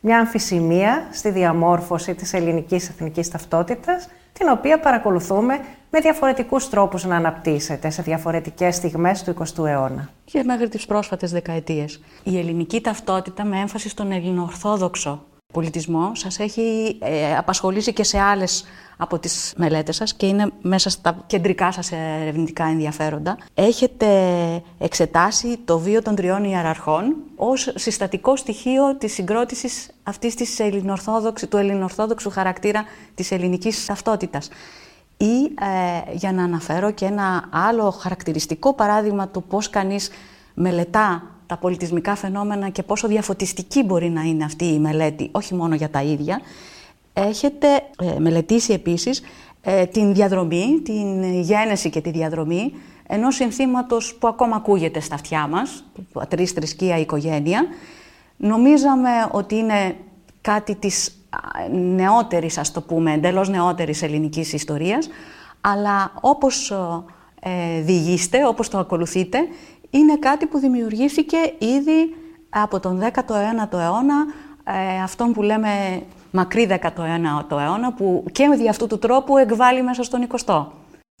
μια 0.00 0.18
αμφισημία 0.18 1.08
στη 1.12 1.30
διαμόρφωση 1.30 2.14
της 2.14 2.32
ελληνικής 2.32 2.88
εθνικής 2.88 3.28
ταυτότητας, 3.28 4.08
την 4.32 4.48
οποία 4.48 4.80
παρακολουθούμε 4.80 5.60
με 5.90 6.00
διαφορετικούς 6.00 6.68
τρόπους 6.68 7.04
να 7.04 7.16
αναπτύσσεται 7.16 7.90
σε 7.90 8.02
διαφορετικές 8.02 8.74
στιγμές 8.74 9.22
του 9.22 9.34
20ου 9.34 9.66
αιώνα. 9.66 10.10
Και 10.24 10.42
μέχρι 10.44 10.68
τις 10.68 10.86
πρόσφατες 10.86 11.32
δεκαετίες. 11.32 12.02
Η 12.22 12.38
ελληνική 12.38 12.80
ταυτότητα 12.80 13.44
με 13.44 13.58
έμφαση 13.58 13.88
στον 13.88 14.12
ελληνοορθόδοξο 14.12 15.22
πολιτισμό 15.58 16.14
σας 16.14 16.38
έχει 16.38 16.98
ε, 17.00 17.36
απασχολήσει 17.36 17.92
και 17.92 18.04
σε 18.04 18.18
άλλες 18.18 18.64
από 18.96 19.18
τις 19.18 19.52
μελέτες 19.56 19.96
σας 19.96 20.14
και 20.14 20.26
είναι 20.26 20.50
μέσα 20.62 20.90
στα 20.90 21.24
κεντρικά 21.26 21.72
σας 21.72 21.92
ερευνητικά 21.92 22.64
ενδιαφέροντα. 22.64 23.38
Έχετε 23.54 24.06
εξετάσει 24.78 25.58
το 25.64 25.78
βίο 25.78 26.02
των 26.02 26.14
τριών 26.14 26.44
ιεραρχών 26.44 27.16
ως 27.36 27.72
συστατικό 27.74 28.36
στοιχείο 28.36 28.96
της 28.96 29.12
συγκρότησης 29.12 29.90
αυτής 30.02 30.34
της 30.34 30.60
του 31.48 31.56
ελληνοορθόδοξου 31.56 32.30
χαρακτήρα 32.30 32.84
της 33.14 33.30
ελληνικής 33.30 33.86
ταυτότητας. 33.86 34.48
Ή 35.16 35.42
ε, 35.44 36.12
για 36.12 36.32
να 36.32 36.42
αναφέρω 36.42 36.90
και 36.90 37.04
ένα 37.04 37.48
άλλο 37.50 37.90
χαρακτηριστικό 37.90 38.74
παράδειγμα 38.74 39.28
του 39.28 39.42
πώς 39.42 39.70
κανείς 39.70 40.10
μελετά 40.54 41.22
τα 41.48 41.56
πολιτισμικά 41.56 42.14
φαινόμενα 42.14 42.68
και 42.68 42.82
πόσο 42.82 43.08
διαφωτιστική 43.08 43.82
μπορεί 43.82 44.10
να 44.10 44.22
είναι 44.22 44.44
αυτή 44.44 44.64
η 44.64 44.78
μελέτη, 44.78 45.28
όχι 45.32 45.54
μόνο 45.54 45.74
για 45.74 45.90
τα 45.90 46.02
ίδια, 46.02 46.40
έχετε 47.12 47.66
ε, 47.98 48.18
μελετήσει 48.18 48.72
επίσης 48.72 49.22
ε, 49.60 49.86
την 49.86 50.14
διαδρομή, 50.14 50.80
την 50.84 51.40
γένεση 51.40 51.90
και 51.90 52.00
τη 52.00 52.10
διαδρομή 52.10 52.72
ενός 53.06 53.34
συνθήματος 53.34 54.14
που 54.14 54.28
ακόμα 54.28 54.56
ακούγεται 54.56 55.00
στα 55.00 55.14
αυτιά 55.14 55.46
μας, 55.46 55.84
πατρίς, 56.12 56.52
θρησκεία, 56.52 56.98
οικογένεια. 56.98 57.66
Νομίζαμε 58.36 59.10
ότι 59.30 59.54
είναι 59.54 59.96
κάτι 60.40 60.74
της 60.74 61.22
νεότερης, 61.72 62.58
ας 62.58 62.72
το 62.72 62.80
πούμε, 62.80 63.12
εντελώς 63.12 63.48
νεότερης 63.48 64.02
ελληνικής 64.02 64.52
ιστορίας, 64.52 65.08
αλλά 65.60 66.12
όπως 66.20 66.72
ε, 67.40 67.80
διηγείστε, 67.80 68.46
όπως 68.46 68.68
το 68.68 68.78
ακολουθείτε, 68.78 69.38
είναι 69.90 70.16
κάτι 70.16 70.46
που 70.46 70.58
δημιουργήθηκε 70.58 71.36
ήδη 71.58 72.14
από 72.48 72.80
τον 72.80 73.00
19ο 73.00 73.78
αιώνα, 73.78 74.26
ε, 74.64 75.02
αυτόν 75.02 75.32
που 75.32 75.42
λέμε 75.42 76.02
μακρύ 76.30 76.68
19ο 76.70 77.58
αιώνα, 77.58 77.92
που 77.92 78.24
και 78.32 78.46
με 78.46 78.68
αυτού 78.68 78.86
του 78.86 78.98
τρόπου 78.98 79.38
εκβάλλει 79.38 79.82
μέσα 79.82 80.02
στον 80.02 80.26
20ο. 80.28 80.66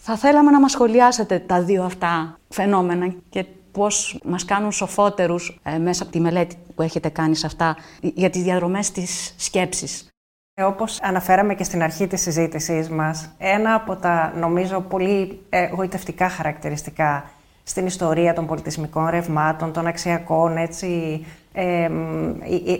Θα 0.02 0.16
θέλαμε 0.16 0.50
να 0.50 0.60
μας 0.60 0.70
σχολιάσετε 0.70 1.38
τα 1.38 1.62
δύο 1.62 1.84
αυτά 1.84 2.38
φαινόμενα 2.48 3.14
και 3.28 3.44
πώς 3.72 4.20
μας 4.24 4.44
κάνουν 4.44 4.72
σοφότερους 4.72 5.60
ε, 5.62 5.78
μέσα 5.78 6.02
από 6.02 6.12
τη 6.12 6.20
μελέτη 6.20 6.56
που 6.74 6.82
έχετε 6.82 7.08
κάνει 7.08 7.36
σε 7.36 7.46
αυτά 7.46 7.76
για 8.00 8.30
τις 8.30 8.42
διαδρομές 8.42 8.90
της 8.90 9.34
σκέψης. 9.36 10.08
Ε, 10.54 10.62
όπως 10.62 10.98
αναφέραμε 11.02 11.54
και 11.54 11.64
στην 11.64 11.82
αρχή 11.82 12.06
της 12.06 12.20
συζήτησής 12.20 12.88
μας, 12.88 13.34
ένα 13.38 13.74
από 13.74 13.96
τα 13.96 14.32
νομίζω 14.36 14.80
πολύ 14.80 15.40
εγωιτευτικά 15.48 16.28
χαρακτηριστικά 16.28 17.30
στην 17.68 17.86
ιστορία 17.86 18.32
των 18.32 18.46
πολιτισμικών 18.46 19.08
ρευμάτων, 19.08 19.72
των 19.72 19.86
αξιακών 19.86 20.56
έτσι, 20.56 21.24
ε, 21.52 21.88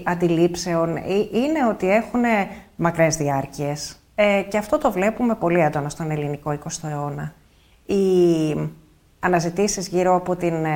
αντιλήψεων, 0.05 0.97
είναι 1.33 1.67
ότι 1.71 1.91
έχουν 1.91 2.23
μακρές 2.77 3.17
διάρκειες. 3.17 3.97
Ε, 4.21 4.43
και 4.43 4.59
αυτό 4.59 4.79
το 4.79 4.93
βλέπουμε 4.93 5.35
πολύ 5.35 5.61
έντονα 5.61 5.89
στον 5.89 6.11
ελληνικό 6.11 6.59
20ο 6.65 6.89
αιώνα. 6.89 7.35
Οι 7.87 8.71
αναζητήσεις 9.19 9.89
γύρω 9.89 10.15
από 10.15 10.37
την 10.37 10.65
ε, 10.65 10.69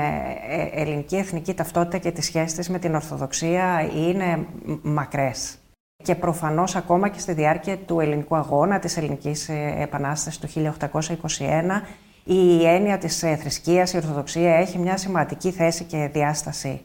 ε, 0.49 0.81
ελληνική 0.81 1.17
εθνική 1.17 1.55
ταυτότητα 1.55 1.99
και 1.99 2.11
τις 2.11 2.25
σχέσεις 2.25 2.55
της 2.55 2.69
με 2.69 2.79
την 2.79 2.95
Ορθοδοξία 2.95 3.91
είναι 3.97 4.47
μακρές. 4.83 5.59
Και 6.05 6.15
προφανώς 6.15 6.77
ακόμα 6.77 7.09
και 7.09 7.19
στη 7.19 7.33
διάρκεια 7.33 7.77
του 7.77 8.01
ελληνικού 8.01 8.37
αγώνα, 8.37 8.79
της 8.79 8.97
ελληνικής 8.97 9.49
επανάστασης 9.79 10.39
του 10.39 10.49
1821, 10.49 11.83
η 12.25 12.67
έννοια 12.67 12.99
της 12.99 13.23
ε, 13.23 13.37
θρησκείας, 13.37 13.93
η 13.93 13.97
Ορθοδοξία 13.97 14.55
έχει 14.55 14.79
μια 14.79 14.97
σημαντική 14.97 15.51
θέση 15.51 15.85
και 15.85 16.09
διάσταση 16.13 16.81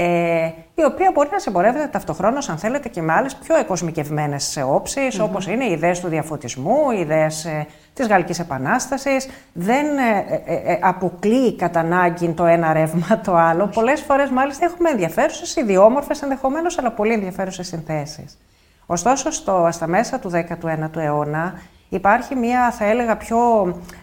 ε, 0.00 0.52
η 0.74 0.84
οποία 0.84 1.10
μπορεί 1.14 1.28
να 1.32 1.38
συμπορεύεται 1.38 1.86
ταυτοχρόνως, 1.86 2.48
αν 2.48 2.58
θέλετε, 2.58 2.88
και 2.88 3.02
με 3.02 3.12
άλλες 3.12 3.34
πιο 3.34 3.56
εκοσμικευμένες 3.56 4.58
όψεις, 4.66 5.20
mm-hmm. 5.20 5.24
όπως 5.24 5.46
είναι 5.46 5.64
οι 5.64 5.72
ιδέες 5.72 6.00
του 6.00 6.08
διαφωτισμού, 6.08 6.90
οι 6.90 7.00
ιδέες 7.00 7.44
ε, 7.44 7.66
της 7.92 8.06
Γαλλικής 8.06 8.38
Επανάστασης. 8.38 9.28
Δεν 9.52 9.86
ε, 9.98 10.42
ε, 10.46 10.72
ε, 10.72 10.78
αποκλείει 10.82 11.56
κατά 11.56 11.80
ανάγκη 11.80 12.28
το 12.28 12.44
ένα 12.44 12.72
ρεύμα 12.72 13.20
το 13.24 13.34
άλλο. 13.34 13.66
Πολλές 13.66 14.00
φορές, 14.00 14.30
μάλιστα, 14.30 14.64
έχουμε 14.64 14.90
ενδιαφέρουσες, 14.90 15.56
ιδιόμορφες 15.56 16.22
ενδεχομένως, 16.22 16.78
αλλά 16.78 16.90
πολύ 16.90 17.12
ενδιαφέρουσες 17.12 17.66
συνθέσεις. 17.66 18.38
Ωστόσο, 18.86 19.30
στο, 19.30 19.68
στα 19.70 19.86
μέσα 19.86 20.18
του 20.18 20.30
19ου 20.30 20.96
αιώνα, 20.96 21.60
Υπάρχει 21.88 22.34
μια, 22.34 22.70
θα 22.70 22.84
έλεγα, 22.84 23.16
πιο 23.16 23.38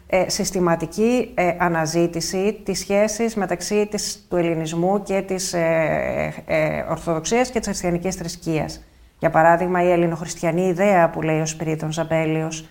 ε, 0.08 0.30
συστηματική 0.30 1.32
ε, 1.34 1.56
αναζήτηση 1.58 2.62
της 2.66 2.80
σχέσης 2.80 3.36
μεταξύ 3.36 3.86
της, 3.86 4.26
του 4.30 4.36
ελληνισμού 4.36 5.04
και 5.04 5.22
της 5.22 5.54
ε, 5.54 6.34
ε, 6.46 6.86
Ορθοδοξίας 6.90 7.50
και 7.50 7.60
της 7.60 7.68
χριστιανικής 7.68 8.16
θρησκείας. 8.16 8.84
Για 9.20 9.30
παράδειγμα, 9.30 9.84
η 9.84 9.92
ελληνοχριστιανή 9.92 10.68
ιδέα 10.68 11.10
που 11.10 11.22
λέει 11.22 11.40
ο 11.40 11.46
Σπυρίτων 11.46 11.92
Ζαμπέλιος 11.92 12.70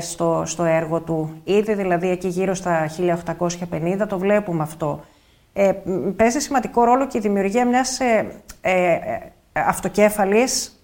στο, 0.00 0.42
στο 0.46 0.64
έργο 0.64 1.00
του, 1.00 1.40
ήδη 1.44 1.74
δηλαδή 1.74 2.08
εκεί 2.08 2.28
γύρω 2.28 2.54
στα 2.54 2.90
1850 3.70 4.06
το 4.08 4.18
βλέπουμε 4.18 4.62
αυτό. 4.62 5.00
Ε, 5.52 5.72
παίζει 6.16 6.38
σημαντικό 6.38 6.84
ρόλο 6.84 7.06
και 7.06 7.18
η 7.18 7.20
δημιουργία 7.20 7.66
μιας 7.66 8.00
ε, 8.00 8.26
αυτοκέφαλης 9.52 10.82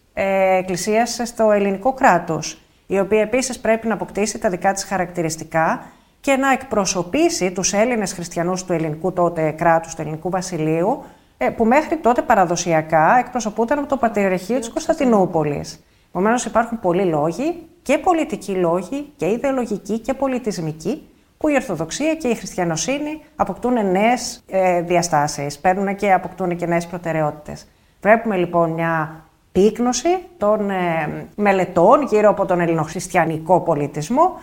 εκκλησίας 0.58 1.20
στο 1.24 1.50
ελληνικό 1.50 1.92
κράτος 1.92 2.63
η 2.86 2.98
οποία 2.98 3.20
επίσης 3.20 3.60
πρέπει 3.60 3.86
να 3.86 3.94
αποκτήσει 3.94 4.38
τα 4.38 4.48
δικά 4.48 4.72
της 4.72 4.84
χαρακτηριστικά 4.84 5.82
και 6.20 6.36
να 6.36 6.52
εκπροσωπήσει 6.52 7.52
τους 7.52 7.72
Έλληνες 7.72 8.12
χριστιανούς 8.12 8.64
του 8.64 8.72
ελληνικού 8.72 9.12
τότε 9.12 9.50
κράτους, 9.50 9.94
του 9.94 10.02
ελληνικού 10.02 10.30
βασιλείου, 10.30 11.04
ε, 11.38 11.48
που 11.48 11.64
μέχρι 11.64 11.96
τότε 11.96 12.22
παραδοσιακά 12.22 13.18
εκπροσωπούνταν 13.18 13.78
από 13.78 13.88
το 13.88 13.96
Πατριαρχείο 13.96 14.58
της 14.58 14.68
Κωνσταντινούπολης. 14.68 15.84
Επομένως 16.08 16.44
υπάρχουν 16.44 16.80
πολλοί 16.80 17.04
λόγοι, 17.04 17.66
και 17.82 17.98
πολιτικοί 17.98 18.52
λόγοι, 18.52 19.12
και 19.16 19.26
ιδεολογικοί 19.26 19.98
και 19.98 20.14
πολιτισμικοί, 20.14 21.08
που 21.38 21.48
η 21.48 21.54
Ορθοδοξία 21.54 22.14
και 22.14 22.28
η 22.28 22.34
Χριστιανοσύνη 22.34 23.20
αποκτούν 23.36 23.90
νέες 23.90 24.42
ε, 24.48 24.80
διαστάσεις, 24.80 25.58
παίρνουν 25.58 25.96
και 25.96 26.12
αποκτούν 26.12 26.56
και 26.56 26.66
νέες 26.66 26.86
προτεραιότητες. 26.86 27.66
Βλέπουμε 28.00 28.36
λοιπόν 28.36 28.70
μια 28.70 29.24
πύκνωση 29.54 30.18
των 30.36 30.70
ε, 30.70 31.26
μελετών 31.36 32.02
γύρω 32.02 32.28
από 32.30 32.46
τον 32.46 32.60
ελληνοχριστιανικό 32.60 33.60
πολιτισμό, 33.60 34.38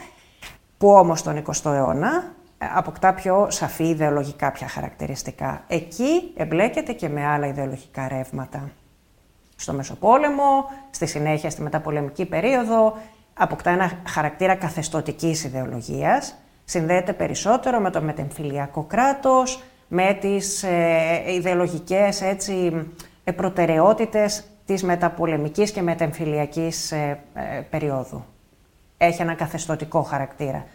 που 0.78 0.90
όμως 0.90 1.22
τον 1.22 1.44
20ο 1.46 1.72
αιώνα 1.74 2.32
ε, 2.58 2.66
αποκτά 2.76 3.14
πιο 3.14 3.48
σαφή 3.50 3.84
ιδεολογικά 3.84 4.52
πια 4.52 4.68
χαρακτηριστικά. 4.68 5.64
Εκεί 5.68 6.34
εμπλέκεται 6.36 6.94
και 6.94 7.10
με 7.10 7.26
άλλα 7.26 7.48
ιδεολογικά 7.48 8.08
ρεύματα. 8.08 8.72
Στο 9.56 9.74
Μεσοπόλεμο, 9.74 10.66
στη 10.90 11.06
συνέχεια 11.06 11.50
στη 11.50 11.62
μεταπολεμική 11.62 12.26
περίοδο, 12.26 12.98
αποκτά 13.34 13.70
ένα 13.70 13.92
χαρακτήρα 14.08 14.56
καθεστωτικής 14.56 15.44
ιδεολογίας, 15.44 16.36
συνδέεται 16.66 17.14
περισσότερο 17.14 17.80
με 17.80 17.90
το 17.90 18.02
μετεμφυλιακό 18.02 18.84
κράτος, 18.84 19.64
με 19.88 20.18
τις 20.22 20.64
ε, 20.64 21.24
ιδεολογικές 21.28 22.22
έτσι, 22.22 22.86
ε, 23.24 23.32
προτεραιότητες 23.32 24.44
της 24.72 24.84
μεταπολεμικής 24.84 25.72
και 25.72 25.82
μετεμφυλιακής 25.82 26.92
ε, 26.92 27.20
ε, 27.34 27.62
περίοδου. 27.70 28.26
Έχει 28.98 29.22
ένα 29.22 29.34
καθεστωτικό 29.34 30.02
χαρακτήρα. 30.02 30.66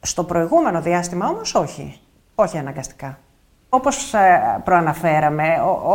Στο 0.00 0.24
προηγούμενο 0.24 0.80
διάστημα 0.80 1.28
όμως 1.28 1.54
όχι. 1.54 2.00
Όχι 2.34 2.58
αναγκαστικά. 2.58 3.18
Όπως 3.68 4.14
προαναφέραμε, 4.64 5.46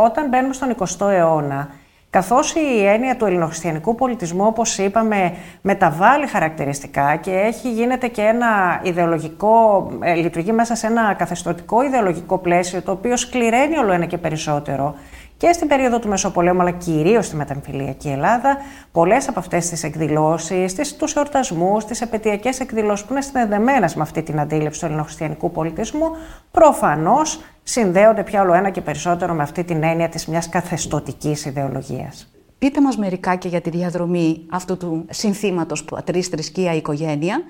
όταν 0.04 0.28
μπαίνουμε 0.28 0.54
στον 0.54 0.76
20ο 0.78 1.08
αιώνα, 1.08 1.68
Καθώς 2.10 2.54
η 2.54 2.84
έννοια 2.86 3.16
του 3.16 3.24
ελληνοχριστιανικού 3.24 3.94
πολιτισμού, 3.94 4.44
όπως 4.46 4.78
είπαμε, 4.78 5.34
μεταβάλλει 5.62 6.26
χαρακτηριστικά 6.26 7.16
και 7.16 7.30
έχει 7.30 7.72
γίνεται 7.72 8.08
και 8.08 8.22
ένα 8.22 8.80
ιδεολογικό, 8.82 9.88
ε, 10.00 10.14
λειτουργεί 10.14 10.52
μέσα 10.52 10.74
σε 10.74 10.86
ένα 10.86 11.14
καθεστωτικό 11.14 11.82
ιδεολογικό 11.82 12.38
πλαίσιο, 12.38 12.82
το 12.82 12.90
οποίο 12.90 13.16
σκληραίνει 13.16 13.76
όλο 13.78 13.92
ένα 13.92 14.04
και 14.04 14.18
περισσότερο 14.18 14.94
και 15.38 15.52
στην 15.52 15.68
περίοδο 15.68 15.98
του 15.98 16.08
Μεσοπολέμου, 16.08 16.60
αλλά 16.60 16.70
κυρίως 16.70 17.26
στη 17.26 17.36
μεταμφυλιακή 17.36 18.08
Ελλάδα, 18.08 18.56
πολλές 18.92 19.28
από 19.28 19.38
αυτές 19.38 19.68
τις 19.68 19.82
εκδηλώσεις, 19.82 20.74
τις, 20.74 20.96
τους 20.96 21.14
εορτασμούς, 21.14 21.84
τις 21.84 22.00
επαιτειακές 22.00 22.60
εκδηλώσεις 22.60 23.04
που 23.04 23.12
είναι 23.12 23.22
συνδεδεμένες 23.22 23.94
με 23.94 24.02
αυτή 24.02 24.22
την 24.22 24.40
αντίληψη 24.40 24.80
του 24.80 24.86
ελληνοχριστιανικού 24.86 25.50
πολιτισμού, 25.50 26.10
προφανώς 26.50 27.40
συνδέονται 27.62 28.22
πια 28.22 28.42
όλο 28.42 28.52
ένα 28.52 28.70
και 28.70 28.80
περισσότερο 28.80 29.34
με 29.34 29.42
αυτή 29.42 29.64
την 29.64 29.82
έννοια 29.82 30.08
της 30.08 30.26
μιας 30.26 30.48
καθεστωτικής 30.48 31.44
ιδεολογίας. 31.44 32.32
Πείτε 32.58 32.80
μας 32.80 32.96
μερικά 32.96 33.34
και 33.34 33.48
για 33.48 33.60
τη 33.60 33.70
διαδρομή 33.70 34.46
αυτού 34.50 34.76
του 34.76 35.06
συνθήματος 35.10 35.84
πατρίς, 35.84 36.26
θρησκεία, 36.26 36.74
οικογένεια. 36.74 37.42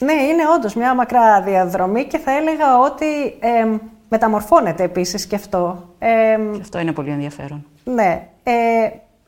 Ναι, 0.00 0.12
είναι 0.12 0.42
όντως 0.56 0.74
μια 0.74 0.94
μακρά 0.94 1.42
διαδρομή 1.42 2.04
και 2.04 2.18
θα 2.18 2.36
έλεγα 2.36 2.78
ότι 2.78 3.06
ε, 3.40 3.66
μεταμορφώνεται 4.12 4.82
επίσης 4.82 5.26
και 5.26 5.34
αυτό. 5.34 5.88
Ε, 5.98 6.36
αυτό 6.60 6.78
είναι 6.78 6.92
πολύ 6.92 7.10
ενδιαφέρον. 7.10 7.66
Ναι. 7.84 8.28
Ε, 8.42 8.52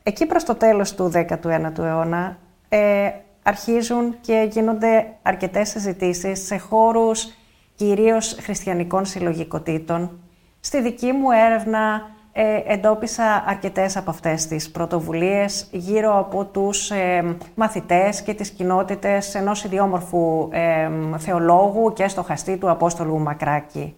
εκεί 0.03 0.25
προς 0.25 0.43
το 0.43 0.55
τέλος 0.55 0.95
του 0.95 1.11
19ου 1.13 1.77
αιώνα 1.77 2.37
ε, 2.69 3.11
αρχίζουν 3.43 4.15
και 4.21 4.47
γίνονται 4.51 5.07
αρκετές 5.21 5.69
συζητήσεις 5.69 6.45
σε 6.45 6.57
χώρους 6.57 7.27
κυρίως 7.75 8.37
χριστιανικών 8.41 9.05
συλλογικοτήτων 9.05 10.19
Στη 10.59 10.81
δική 10.81 11.11
μου 11.11 11.31
έρευνα 11.31 12.01
ε, 12.31 12.61
εντόπισα 12.65 13.43
αρκετές 13.47 13.97
από 13.97 14.09
αυτές 14.09 14.47
τις 14.47 14.71
πρωτοβουλίες 14.71 15.67
γύρω 15.71 16.17
από 16.17 16.45
τους 16.45 16.91
ε, 16.91 17.35
μαθητές 17.55 18.21
και 18.21 18.33
τις 18.33 18.49
κοινότητες 18.49 19.35
ενός 19.35 19.63
ιδιόμορφου 19.63 20.49
ε, 20.51 20.89
θεολόγου 21.17 21.93
και 21.93 22.07
στοχαστή 22.07 22.57
του 22.57 22.69
Απόστολου 22.69 23.19
Μακράκη. 23.19 23.95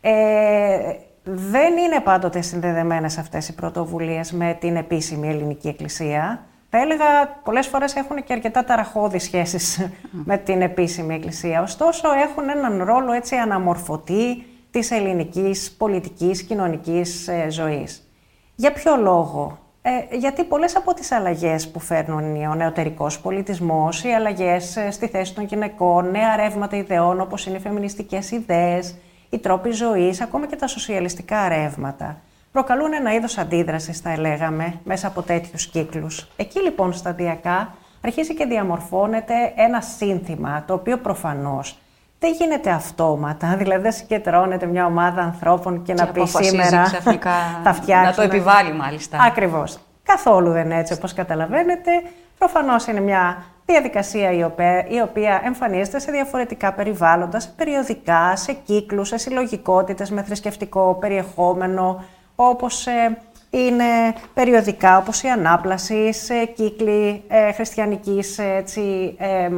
Ε, 0.00 0.94
δεν 1.24 1.76
είναι 1.76 2.00
πάντοτε 2.00 2.40
συνδεδεμένες 2.40 3.18
αυτές 3.18 3.48
οι 3.48 3.54
πρωτοβουλίες 3.54 4.32
με 4.32 4.56
την 4.60 4.76
επίσημη 4.76 5.28
ελληνική 5.28 5.68
εκκλησία. 5.68 6.44
Θα 6.70 6.78
έλεγα 6.78 7.04
πολλές 7.44 7.66
φορές 7.66 7.94
έχουν 7.94 8.24
και 8.24 8.32
αρκετά 8.32 8.64
ταραχώδη 8.64 9.18
σχέσεις 9.18 9.88
με 10.10 10.36
την 10.36 10.62
επίσημη 10.62 11.14
εκκλησία. 11.14 11.62
Ωστόσο 11.62 12.08
έχουν 12.12 12.48
έναν 12.48 12.82
ρόλο 12.82 13.12
έτσι 13.12 13.36
αναμορφωτή, 13.36 14.44
της 14.70 14.90
ελληνικής 14.90 15.72
πολιτικής, 15.72 16.42
κοινωνικής 16.42 17.28
ε, 17.28 17.46
ζωής. 17.50 18.10
Για 18.54 18.72
ποιο 18.72 18.96
λόγο; 18.96 19.58
Ε, 19.82 20.16
γιατί 20.16 20.44
πολλές 20.44 20.76
από 20.76 20.94
τις 20.94 21.12
αλλαγές 21.12 21.68
που 21.68 21.80
φέρνουν 21.80 22.44
ο 22.44 22.54
νεωτερικός 22.54 23.20
πολιτισμός, 23.20 24.04
οι 24.04 24.08
αλλαγές 24.08 24.76
ε, 24.76 24.90
στη 24.90 25.06
θέση 25.06 25.34
των 25.34 25.44
γυναικών, 25.44 26.10
νέα 26.10 26.36
ρεύματα 26.36 26.76
ιδεών 26.76 27.20
όπως 27.20 27.46
είναι 27.46 27.56
οι 27.56 27.60
φεμινιστικές 27.60 28.30
ιδέες, 28.30 28.96
οι 29.30 29.38
τρόποι 29.38 29.70
ζωής, 29.70 30.20
ακόμα 30.20 30.46
και 30.46 30.56
τα 30.56 30.66
σοσιαλιστικά 30.66 31.48
ρεύματα, 31.48 32.16
προκαλούν 32.52 32.92
ένα 32.92 33.14
είδος 33.14 33.38
αντίδρασης, 33.38 33.98
θα 33.98 34.18
λέγαμε, 34.18 34.74
μέσα 34.84 35.06
από 35.06 35.22
τέτοιους 35.22 35.66
κύκλους. 35.66 36.28
Εκεί 36.36 36.60
λοιπόν 36.60 36.92
σταδιακά 36.92 37.74
αρχίζει 38.04 38.34
και 38.34 38.44
διαμορφώνεται 38.44 39.34
ένα 39.56 39.80
σύνθημα, 39.80 40.64
το 40.66 40.74
οποίο 40.74 40.98
προφανώς 40.98 41.78
δεν 42.20 42.32
γίνεται 42.32 42.70
αυτόματα. 42.70 43.54
Δηλαδή 43.60 43.82
δεν 43.82 43.92
συγκεντρώνεται 43.92 44.66
μια 44.66 44.86
ομάδα 44.86 45.22
ανθρώπων 45.22 45.82
και, 45.82 45.92
και 45.92 46.02
να 46.02 46.08
πει 46.08 46.26
σήμερα 46.26 46.82
ξαφνικά 46.82 47.32
θα 47.64 47.72
φτιάξει. 47.72 48.04
Να 48.04 48.14
το 48.14 48.22
επιβάλλει 48.22 48.72
μάλιστα. 48.72 49.18
Ακριβώς. 49.26 49.78
Καθόλου 50.02 50.50
δεν 50.50 50.70
έτσι 50.70 50.92
όπως 50.92 51.12
καταλαβαίνετε. 51.12 51.90
Προφανώς 52.38 52.86
είναι 52.86 53.00
μια 53.00 53.44
διαδικασία 53.70 54.32
η 54.32 54.42
οποία, 54.42 54.86
η 54.88 55.00
οποία 55.00 55.40
εμφανίζεται 55.44 55.98
σε 55.98 56.10
διαφορετικά 56.10 56.72
περιβάλλοντα, 56.72 57.40
σε 57.40 57.52
περιοδικά, 57.56 58.36
σε 58.36 58.52
κύκλους, 58.52 59.08
σε 59.08 59.16
συλλογικότητες 59.16 60.10
με 60.10 60.22
θρησκευτικό 60.22 60.96
περιεχόμενο, 61.00 62.04
όπως 62.34 62.86
ε, 62.86 63.18
είναι 63.50 64.14
περιοδικά, 64.34 64.98
όπως 64.98 65.22
η 65.22 65.28
Ανάπλαση, 65.28 66.12
σε 66.12 66.44
κύκλοι 66.44 67.22
ε, 67.28 67.52
χριστιανικής 67.52 68.38
έτσι, 68.38 69.14
ε, 69.18 69.50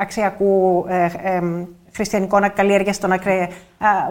αξιακού 0.00 0.84
ε, 0.88 1.40
χριστιανικών 1.94 2.52
καλλιέργειας 2.52 2.98
των 2.98 3.12
ακραι, 3.12 3.48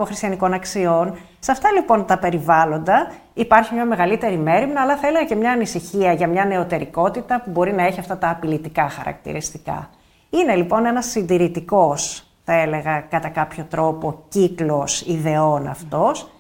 χριστιανικών 0.06 0.54
αξιών. 0.54 1.18
Σε 1.40 1.52
αυτά 1.52 1.72
λοιπόν 1.72 2.06
τα 2.06 2.18
περιβάλλοντα 2.18 3.12
υπάρχει 3.34 3.74
μια 3.74 3.86
μεγαλύτερη 3.86 4.38
μέρημνα, 4.38 4.82
αλλά 4.82 4.98
θα 4.98 5.08
έλεγα 5.08 5.26
και 5.26 5.36
μια 5.36 5.52
ανησυχία 5.52 6.14
για 6.14 6.28
μια 6.28 6.46
νεωτερικότητα 6.46 7.42
που 7.42 7.50
μπορεί 7.50 7.74
να 7.74 7.86
έχει 7.86 8.00
αυτά 8.00 8.18
τα 8.18 8.30
απειλητικά 8.30 8.90
χαρακτηριστικά. 8.90 9.90
Είναι 10.30 10.56
λοιπόν 10.56 10.86
ένας 10.86 11.06
συντηρητικός, 11.06 12.28
θα 12.44 12.54
έλεγα 12.54 13.00
κατά 13.00 13.30
κάποιο 13.30 13.66
τρόπο, 13.70 14.24
κύκλος 14.28 15.02
ιδεών 15.02 15.68
αυτός, 15.68 16.32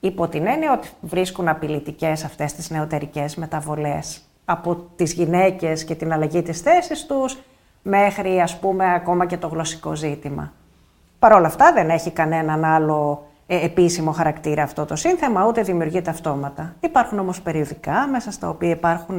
υπό 0.00 0.28
την 0.28 0.46
έννοια 0.46 0.72
ότι 0.72 0.88
βρίσκουν 1.00 1.48
απειλητικές 1.48 2.24
αυτές 2.24 2.52
τις 2.52 2.70
νεωτερικές 2.70 3.36
μεταβολές 3.36 4.20
από 4.44 4.74
τις 4.96 5.12
γυναίκες 5.12 5.84
και 5.84 5.94
την 5.94 6.12
αλλαγή 6.12 6.42
της 6.42 6.60
θέσης 6.60 7.06
τους, 7.06 7.38
μέχρι 7.82 8.40
ας 8.40 8.58
πούμε 8.58 8.94
ακόμα 8.94 9.26
και 9.26 9.36
το 9.36 9.46
γλωσσικό 9.46 9.94
ζήτημα. 9.94 10.52
Παρ' 11.20 11.32
όλα 11.32 11.46
αυτά 11.46 11.72
δεν 11.72 11.90
έχει 11.90 12.10
κανέναν 12.10 12.64
άλλο 12.64 13.26
ε, 13.46 13.64
επίσημο 13.64 14.12
χαρακτήρα 14.12 14.62
αυτό 14.62 14.84
το 14.84 14.96
σύνθεμα, 14.96 15.46
ούτε 15.46 15.62
δημιουργείται 15.62 16.10
αυτόματα. 16.10 16.74
Υπάρχουν 16.80 17.18
όμως 17.18 17.42
περιοδικά 17.42 18.06
μέσα 18.06 18.30
στα 18.30 18.48
οποία 18.48 18.70
υπάρχουν 18.70 19.18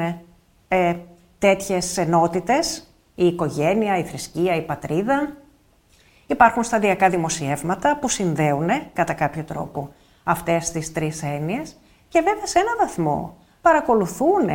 ε, 0.68 0.96
τέτοιες 1.40 1.98
ενότητες, 1.98 2.94
η 3.16 3.26
οικογένεια, 3.26 3.98
η 3.98 4.04
θρησκεία, 4.04 4.56
η 4.56 4.62
πατρίδα. 4.62 5.36
Υπάρχουν 6.28 6.64
σταδιακά 6.64 7.10
δημοσιεύματα 7.10 7.98
που 8.02 8.10
συνδέουν 8.10 8.70
κατά 8.94 9.14
κάποιο 9.14 9.44
τρόπο 9.44 9.90
αυτές 10.24 10.72
τις 10.72 10.92
τρεις 10.92 11.24
έννοιες 11.24 11.78
και 12.08 12.22
βέβαια 12.22 12.46
σε 12.46 12.60
έναν 12.60 12.76
βαθμό 12.80 13.38
παρακολουθούν 13.62 14.50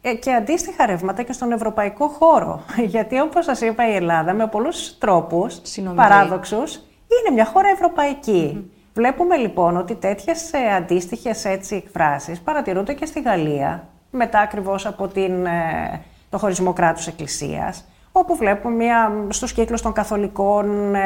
ε, 0.00 0.14
και 0.14 0.32
αντίστοιχα 0.32 0.86
ρεύματα 0.86 1.22
και 1.22 1.32
στον 1.32 1.52
ευρωπαϊκό 1.52 2.08
χώρο. 2.08 2.62
Γιατί 2.92 3.20
όπως 3.20 3.44
σας 3.44 3.60
είπα 3.60 3.88
η 3.88 3.94
Ελλάδα 3.94 4.32
με 4.32 4.46
πολλούς 4.46 4.98
τρόπους 4.98 5.60
παράδοξους 5.94 6.80
είναι 7.20 7.34
μια 7.34 7.44
χώρα 7.44 7.68
ευρωπαϊκή. 7.68 8.70
Βλέπουμε 8.94 9.36
λοιπόν 9.36 9.76
ότι 9.76 9.94
τέτοιες 9.94 10.52
ε, 10.52 10.74
αντίστοιχες 10.74 11.44
έτσι 11.44 11.76
εκφράσεις 11.76 12.40
παρατηρούνται 12.40 12.94
και 12.94 13.06
στη 13.06 13.20
Γαλλία 13.20 13.88
μετά 14.10 14.40
ακριβώς 14.40 14.86
από 14.86 15.08
την, 15.08 15.46
ε, 15.46 16.00
το 16.30 16.38
χωρισμό 16.38 16.72
κράτους 16.72 17.06
εκκλησίας 17.06 17.84
όπου 18.12 18.36
βλέπουμε 18.36 18.74
μια, 18.74 19.26
στους 19.28 19.52
κύκλους 19.52 19.82
των 19.82 19.92
καθολικών 19.92 20.94
ε, 20.94 21.00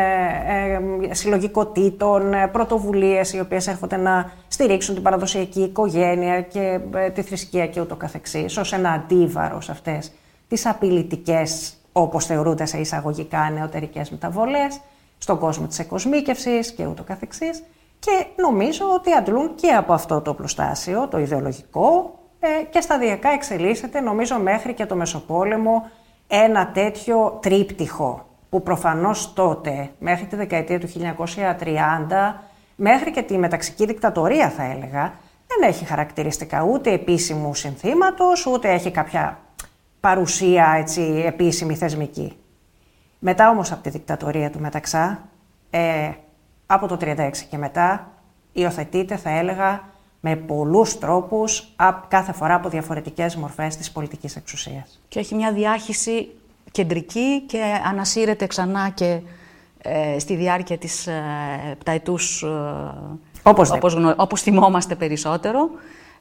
ε, 1.09 1.15
συλλογικοτήτων, 1.15 2.33
ε, 2.33 2.47
πρωτοβουλίες 2.47 3.33
οι 3.33 3.41
οποίες 3.41 3.67
έρχονται 3.67 3.97
να 3.97 4.31
στηρίξουν 4.49 4.95
την 4.95 5.03
παραδοσιακή 5.03 5.61
οικογένεια 5.61 6.41
και 6.41 6.81
ε, 6.95 7.11
τη 7.11 7.23
θρησκεία 7.23 7.67
και 7.67 7.81
ούτω 7.81 7.97
καθεξής, 7.97 8.57
ως 8.57 8.73
ένα 8.73 8.91
αντίβαρος 8.91 9.65
σε 9.65 9.73
αυτές 9.73 10.13
τις 10.49 10.67
απειλητικές, 10.67 11.75
όπως 11.93 12.27
θεωρούνται 12.27 12.67
σε 12.67 12.79
εισαγωγικά 12.79 13.51
νεωτερικές 13.55 14.11
μεταβολές, 14.11 14.81
στον 15.19 15.39
κόσμο 15.39 15.67
της 15.67 15.79
εκοσμίκευσης 15.79 16.73
και 16.73 16.87
ούτω 16.87 17.03
καθεξής. 17.03 17.63
Και 17.99 18.27
νομίζω 18.37 18.85
ότι 18.95 19.13
αντλούν 19.13 19.55
και 19.55 19.69
από 19.71 19.93
αυτό 19.93 20.21
το 20.21 20.35
πλουστάσιο, 20.35 21.09
το 21.09 21.19
ιδεολογικό, 21.19 22.15
και 22.71 22.81
σταδιακά 22.81 23.29
εξελίσσεται, 23.29 24.01
νομίζω, 24.01 24.39
μέχρι 24.39 24.75
και 24.75 24.87
το 24.87 24.95
Μεσοπόλεμο, 24.95 25.91
ένα 26.27 26.71
τέτοιο 26.71 27.39
τρίπτυχο 27.43 28.27
που 28.49 28.63
προφανώς 28.63 29.33
τότε, 29.33 29.91
μέχρι 29.99 30.27
τη 30.27 30.37
δεκαετία 30.37 30.81
του 30.81 30.89
1930, 30.89 32.43
μέχρι 32.77 33.11
και 33.11 33.23
τη 33.23 33.39
μεταξική 33.39 33.87
δικτατορία 33.87 34.51
θα 34.51 34.63
έλεγα, 34.63 35.13
δεν 35.47 35.69
έχει 35.69 35.85
χαρακτηριστικά 35.85 36.63
ούτε 36.63 36.93
επίσημου 36.93 37.55
συνθήματος, 37.55 38.47
ούτε 38.47 38.71
έχει 38.73 38.91
κάποια 38.91 39.39
παρουσία 40.01 40.75
έτσι, 40.79 41.23
επίσημη 41.27 41.77
θεσμική. 41.77 42.37
Μετά 43.19 43.51
όμως 43.51 43.73
από 43.73 43.83
τη 43.83 43.91
δικτατορία 43.91 44.51
του 44.51 44.61
Μεταξά, 44.61 45.29
ε, 45.71 46.11
από 46.67 46.87
το 46.87 46.97
1936 46.97 47.47
και 47.51 47.57
μετά, 47.57 48.11
υιοθετείται 48.53 49.17
θα 49.17 49.31
έλεγα 49.31 49.83
με 50.21 50.37
πολλούς 50.37 50.99
τρόπους, 50.99 51.75
κάθε 52.09 52.33
φορά 52.33 52.55
από 52.55 52.69
διαφορετικές 52.69 53.37
μορφές 53.37 53.77
της 53.77 53.93
πολιτικής 53.93 54.37
εξουσίας. 54.37 55.01
Και 55.09 55.19
έχει 55.19 55.35
μια 55.35 55.53
διάχυση 55.53 56.29
κεντρική 56.71 57.41
και 57.47 57.63
ανασύρεται 57.85 58.47
ξανά 58.47 58.89
και 58.89 59.21
ε, 59.79 60.19
στη 60.19 60.35
διάρκεια 60.37 60.79
της 60.79 61.07
ε, 61.07 61.21
πταετούς, 61.79 62.43
ε, 62.43 62.49
όπως, 63.43 63.71
όπως, 63.71 63.97
όπως 64.17 64.43
θυμόμαστε 64.43 64.95
περισσότερο. 64.95 65.71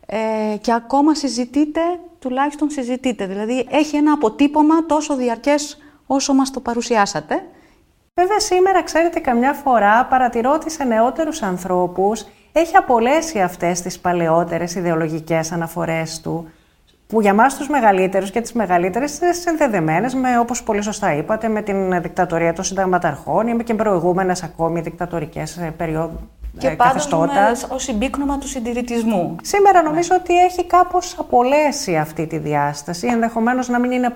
Ε, 0.05 0.57
και 0.57 0.73
ακόμα 0.73 1.15
συζητείται, 1.15 1.81
τουλάχιστον 2.19 2.69
συζητείται. 2.69 3.25
Δηλαδή 3.25 3.67
έχει 3.69 3.95
ένα 3.95 4.11
αποτύπωμα 4.11 4.85
τόσο 4.85 5.15
διαρκές 5.15 5.77
όσο 6.05 6.33
μας 6.33 6.51
το 6.51 6.59
παρουσιάσατε. 6.59 7.43
Βέβαια 8.13 8.39
σήμερα, 8.39 8.83
ξέρετε, 8.83 9.19
καμιά 9.19 9.53
φορά 9.53 10.05
παρατηρώ 10.05 10.51
ότι 10.53 10.71
σε 10.71 10.83
νεότερους 10.83 11.41
ανθρώπους 11.41 12.25
έχει 12.51 12.75
απολέσει 12.75 13.41
αυτές 13.41 13.81
τις 13.81 13.99
παλαιότερες 13.99 14.75
ιδεολογικές 14.75 15.51
αναφορές 15.51 16.21
του, 16.21 16.49
που 17.07 17.21
για 17.21 17.33
μας 17.33 17.55
τους 17.55 17.69
μεγαλύτερους 17.69 18.31
και 18.31 18.41
τις 18.41 18.53
μεγαλύτερες 18.53 19.19
είναι 19.19 19.31
συνδεδεμένες 19.31 20.13
με, 20.13 20.39
όπως 20.39 20.63
πολύ 20.63 20.81
σωστά 20.81 21.15
είπατε, 21.15 21.47
με 21.47 21.61
την 21.61 22.01
δικτατορία 22.01 22.53
των 22.53 22.63
συνταγματαρχών 22.63 23.47
ή 23.47 23.53
με 23.53 23.63
και 23.63 23.73
προηγούμενες 23.73 24.43
ακόμη 24.43 24.81
δικτατορικές 24.81 25.57
ε, 25.57 25.73
περιόδου. 25.77 26.29
Και 26.57 26.67
ε, 26.67 26.75
πάντα 26.75 26.99
ζούμε 26.99 27.27
ως 27.69 27.83
συμπίκνωμα 27.83 28.37
του 28.37 28.47
συντηρητισμού. 28.47 29.35
Σήμερα 29.41 29.81
νομίζω 29.81 30.15
ότι 30.15 30.37
έχει 30.37 30.65
κάπως 30.65 31.15
απολέσει 31.19 31.95
αυτή 31.95 32.27
τη 32.27 32.37
διάσταση, 32.37 33.07
ενδεχομένως 33.07 33.67
να 33.67 33.79
μην 33.79 33.91
είναι 33.91 34.15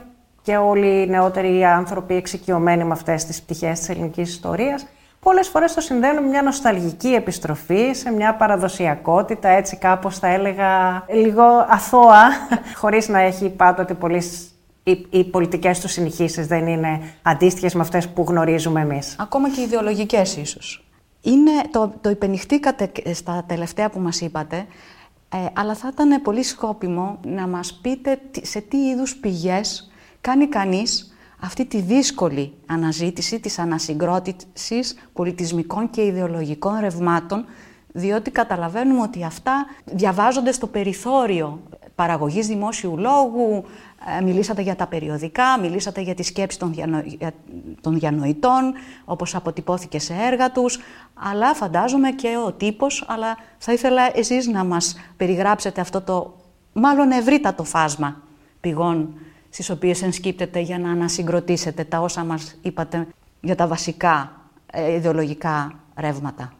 και 0.50 0.58
όλοι 0.58 1.02
οι 1.02 1.08
νεότεροι 1.08 1.66
άνθρωποι 1.66 2.16
εξοικειωμένοι 2.16 2.84
με 2.84 2.92
αυτές 2.92 3.26
τις 3.26 3.42
πτυχές 3.42 3.80
της 3.80 3.90
ελληνικής 3.90 4.30
ιστορίας, 4.30 4.86
πολλές 5.20 5.48
φορές 5.48 5.74
το 5.74 5.82
συνδέουν 5.82 6.24
με 6.24 6.30
μια 6.30 6.42
νοσταλγική 6.42 7.08
επιστροφή 7.08 7.94
σε 7.94 8.12
μια 8.12 8.36
παραδοσιακότητα, 8.36 9.50
έτσι 9.50 9.78
κάπως 9.78 10.20
θα 10.20 10.28
έλεγα 10.28 11.04
λίγο 11.10 11.44
αθώα, 11.68 12.30
χωρίς 12.82 13.08
να 13.08 13.20
έχει 13.20 13.50
πάντοτε 13.50 13.94
πολύ 13.94 14.24
οι, 14.84 15.06
οι 15.10 15.24
πολιτικές 15.24 15.80
τους 15.80 15.92
συνεχίσεις 15.92 16.48
δεν 16.48 16.68
είναι 16.68 17.02
αντίστοιχες 17.22 17.74
με 17.74 17.82
αυτές 17.82 18.10
που 18.10 18.26
γνωρίζουμε 18.28 18.82
εμείς. 18.82 19.16
Ακόμα 19.20 19.50
και 19.50 19.62
ιδεολογικές 19.62 20.38
ίσως. 20.38 20.86
Είναι, 21.22 21.52
το, 21.72 21.94
το 22.02 22.10
υπενηχτήκατε 22.10 22.92
στα 23.14 23.44
τελευταία 23.48 23.90
που 23.90 24.00
μας 24.00 24.22
είπατε, 24.22 24.66
ε, 25.30 25.38
αλλά 25.54 25.76
θα 25.76 25.90
ήταν 25.92 26.22
πολύ 26.22 26.44
σκόπιμο 26.44 27.20
να 27.26 27.48
μας 27.48 27.80
πείτε 27.82 28.20
σε 28.42 28.62
τι 28.62 28.78
είδους 28.78 29.16
πηγές 29.16 29.89
κάνει 30.22 30.48
κανείς 30.48 31.14
αυτή 31.40 31.66
τη 31.66 31.82
δύσκολη 31.82 32.54
αναζήτηση 32.66 33.40
της 33.40 33.60
ανασυγκρότησης 33.60 34.96
πολιτισμικών 35.14 35.90
και 35.90 36.06
ιδεολογικών 36.06 36.80
ρευμάτων, 36.80 37.46
διότι 37.92 38.32
καταλαβαίνουμε 38.32 39.02
ότι 39.02 39.24
αυτά 39.24 39.66
διαβάζονται 39.86 40.52
στο 40.52 40.68
περιθώριο 40.68 41.62
παραγωγής 41.96 42.48
δημόσιου 42.48 42.98
λόγου, 42.98 43.64
ε, 44.18 44.22
μιλήσατε 44.22 44.62
για 44.62 44.76
τα 44.76 44.88
περιοδικά, 44.88 45.60
μιλήσατε 45.62 46.02
για 46.02 46.14
τη 46.16 46.24
σκέψη 46.24 46.60
των, 46.60 46.74
διανο... 46.74 47.04
των 47.82 48.00
διανοητών, 48.00 48.74
όπως 49.06 49.36
αποτυπώθηκε 49.36 50.00
σε 50.00 50.14
έργα 50.14 50.52
τους, 50.52 50.80
αλλά 51.14 51.54
φαντάζομαι 51.54 52.12
και 52.12 52.38
ο 52.46 52.52
τύπος, 52.52 53.06
αλλά 53.08 53.38
θα 53.58 53.74
ήθελα 53.74 54.18
εσείς 54.18 54.48
να 54.48 54.64
μας 54.64 54.96
περιγράψετε 55.18 55.82
αυτό 55.82 56.02
το 56.02 56.36
μάλλον 56.74 57.12
ευρύτατο 57.12 57.64
φάσμα 57.64 58.22
πηγών 58.60 59.14
στις 59.50 59.70
οποίες 59.70 60.02
ενσκύπτεται 60.02 60.60
για 60.60 60.80
να 60.80 60.92
ανασυγκροτήσετε 60.92 61.84
τα 61.84 62.00
όσα 62.00 62.24
μας 62.24 62.60
είπατε 62.62 63.08
για 63.42 63.56
τα 63.56 63.68
βασικά 63.68 64.32
ε, 64.72 64.94
ιδεολογικά 64.94 65.74
ρεύματα 65.98 66.54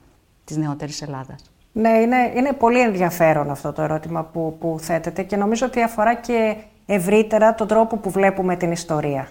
της 0.44 0.58
νεότερης 0.58 1.02
Ελλάδας. 1.02 1.52
Ναι, 1.72 1.90
είναι, 1.90 2.32
είναι 2.36 2.54
πολύ 2.54 2.80
ενδιαφέρον 2.80 3.50
αυτό 3.50 3.72
το 3.72 3.82
ερώτημα 3.82 4.24
που, 4.24 4.58
που 4.60 4.78
θέτετε 4.80 5.24
και 5.24 5.36
νομίζω 5.36 5.66
ότι 5.66 5.82
αφορά 5.82 6.16
και 6.16 6.56
ευρύτερα 6.86 7.56
τον 7.56 7.68
τρόπο 7.68 7.98
που 7.98 8.10
βλέπουμε 8.10 8.56
την 8.56 8.72
ιστορία. 8.72 9.28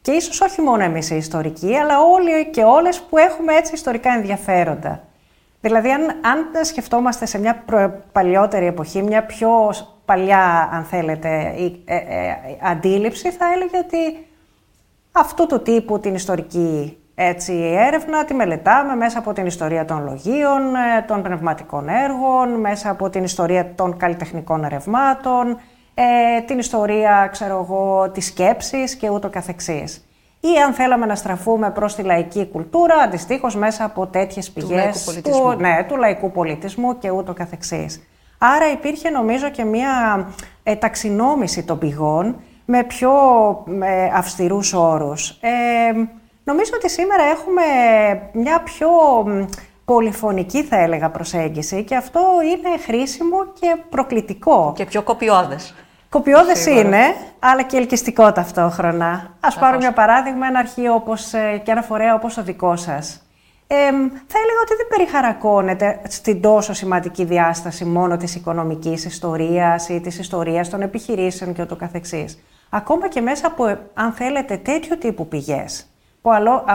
Και 0.00 0.12
ίσως 0.12 0.40
όχι 0.40 0.60
μόνο 0.60 0.82
εμείς 0.82 1.10
οι 1.10 1.16
ιστορικοί, 1.16 1.76
αλλά 1.76 2.00
όλοι 2.00 2.50
και 2.50 2.62
όλες 2.62 3.00
που 3.00 3.18
έχουμε 3.18 3.54
έτσι 3.54 3.74
ιστορικά 3.74 4.12
ενδιαφέροντα. 4.12 5.04
Δηλαδή, 5.60 5.90
αν, 5.90 6.02
αν 6.02 6.64
σκεφτόμαστε 6.64 7.26
σε 7.26 7.38
μια 7.38 7.64
παλιότερη 8.12 8.66
εποχή, 8.66 9.02
μια 9.02 9.24
πιο 9.24 9.48
παλιά, 10.06 10.68
αν 10.72 10.84
θέλετε, 10.84 11.54
η, 11.56 11.82
ε, 11.84 11.96
ε, 11.96 12.36
αντίληψη, 12.62 13.30
θα 13.30 13.44
έλεγε 13.54 13.78
ότι 13.78 14.26
αυτού 15.12 15.46
του 15.46 15.62
τύπου 15.62 16.00
την 16.00 16.14
ιστορική 16.14 16.98
έτσι, 17.18 17.52
έρευνα 17.86 18.24
τη 18.24 18.34
μελετάμε 18.34 18.94
μέσα 18.94 19.18
από 19.18 19.32
την 19.32 19.46
ιστορία 19.46 19.84
των 19.84 20.04
λογίων, 20.04 20.74
ε, 20.74 21.02
των 21.06 21.22
πνευματικών 21.22 21.88
έργων, 21.88 22.60
μέσα 22.60 22.90
από 22.90 23.10
την 23.10 23.24
ιστορία 23.24 23.74
των 23.74 23.96
καλλιτεχνικών 23.96 24.64
ερευμάτων, 24.64 25.58
ε, 25.94 26.40
την 26.40 26.58
ιστορία, 26.58 27.28
ξέρω 27.32 27.66
εγώ, 27.68 28.10
της 28.10 28.26
σκέψης 28.26 28.94
και 28.94 29.10
ούτω 29.10 29.28
καθεξής. 29.28 30.08
Ή 30.40 30.60
αν 30.66 30.72
θέλαμε 30.72 31.06
να 31.06 31.14
στραφούμε 31.14 31.70
προς 31.70 31.94
τη 31.94 32.02
λαϊκή 32.02 32.46
κουλτούρα, 32.52 32.94
αντιστοίχως 32.94 33.56
μέσα 33.56 33.84
από 33.84 34.06
τέτοιες 34.06 34.50
πηγές 34.50 35.04
του, 35.04 35.30
του, 35.30 35.56
ναι, 35.58 35.84
του 35.88 35.96
λαϊκού 35.96 36.30
πολιτισμού 36.30 36.98
και 36.98 37.10
ούτω 37.10 37.32
καθεξής. 37.32 38.08
Άρα 38.38 38.70
υπήρχε 38.70 39.10
νομίζω 39.10 39.50
και 39.50 39.64
μία 39.64 40.26
ε, 40.62 40.76
ταξινόμηση 40.76 41.62
των 41.62 41.78
πηγών 41.78 42.36
με 42.64 42.84
πιο 42.84 43.12
ε, 43.82 44.10
αυστηρούς 44.14 44.72
όρους. 44.72 45.28
Ε, 45.28 45.92
νομίζω 46.44 46.70
ότι 46.74 46.90
σήμερα 46.90 47.22
έχουμε 47.22 47.62
μια 48.32 48.60
πιο 48.60 48.88
πολυφωνική 49.84 50.62
θα 50.62 50.76
έλεγα 50.76 51.10
προσέγγιση 51.10 51.82
και 51.82 51.96
αυτό 51.96 52.20
είναι 52.44 52.78
χρήσιμο 52.78 53.46
και 53.60 53.76
προκλητικό. 53.90 54.72
Και 54.76 54.84
πιο 54.84 55.02
κοπιώδες. 55.02 55.74
Κοπιώδες 56.08 56.66
είναι, 56.66 57.14
αλλά 57.38 57.62
και 57.62 57.76
ελκυστικό 57.76 58.32
ταυτόχρονα. 58.32 59.30
Ας 59.40 59.58
πάρω 59.58 59.76
μια 59.76 59.92
παράδειγμα, 59.92 60.46
ένα 60.46 60.58
αρχείο 60.58 60.94
όπως, 60.94 61.32
ε, 61.32 61.62
και 61.64 61.70
ένα 61.70 61.82
φορέα 61.82 62.14
όπως 62.14 62.36
ο 62.36 62.42
δικό 62.42 62.76
σας. 62.76 63.25
Ε, 63.68 63.76
θα 64.26 64.38
έλεγα 64.42 64.60
ότι 64.62 64.74
δεν 64.76 64.86
περιχαρακώνεται 64.88 66.00
στην 66.08 66.40
τόσο 66.40 66.72
σημαντική 66.72 67.24
διάσταση 67.24 67.84
μόνο 67.84 68.16
της 68.16 68.34
οικονομικής 68.34 69.04
ιστορίας 69.04 69.88
ή 69.88 70.00
της 70.00 70.18
ιστορίας 70.18 70.68
των 70.68 70.82
επιχειρήσεων 70.82 71.54
και 71.54 71.62
ούτω 71.62 71.76
καθεξής. 71.76 72.42
Ακόμα 72.70 73.08
και 73.08 73.20
μέσα 73.20 73.46
από, 73.46 73.78
αν 73.94 74.12
θέλετε, 74.12 74.56
τέτοιου 74.56 74.98
τύπου 74.98 75.28
πηγές, 75.28 75.86
που 76.22 76.30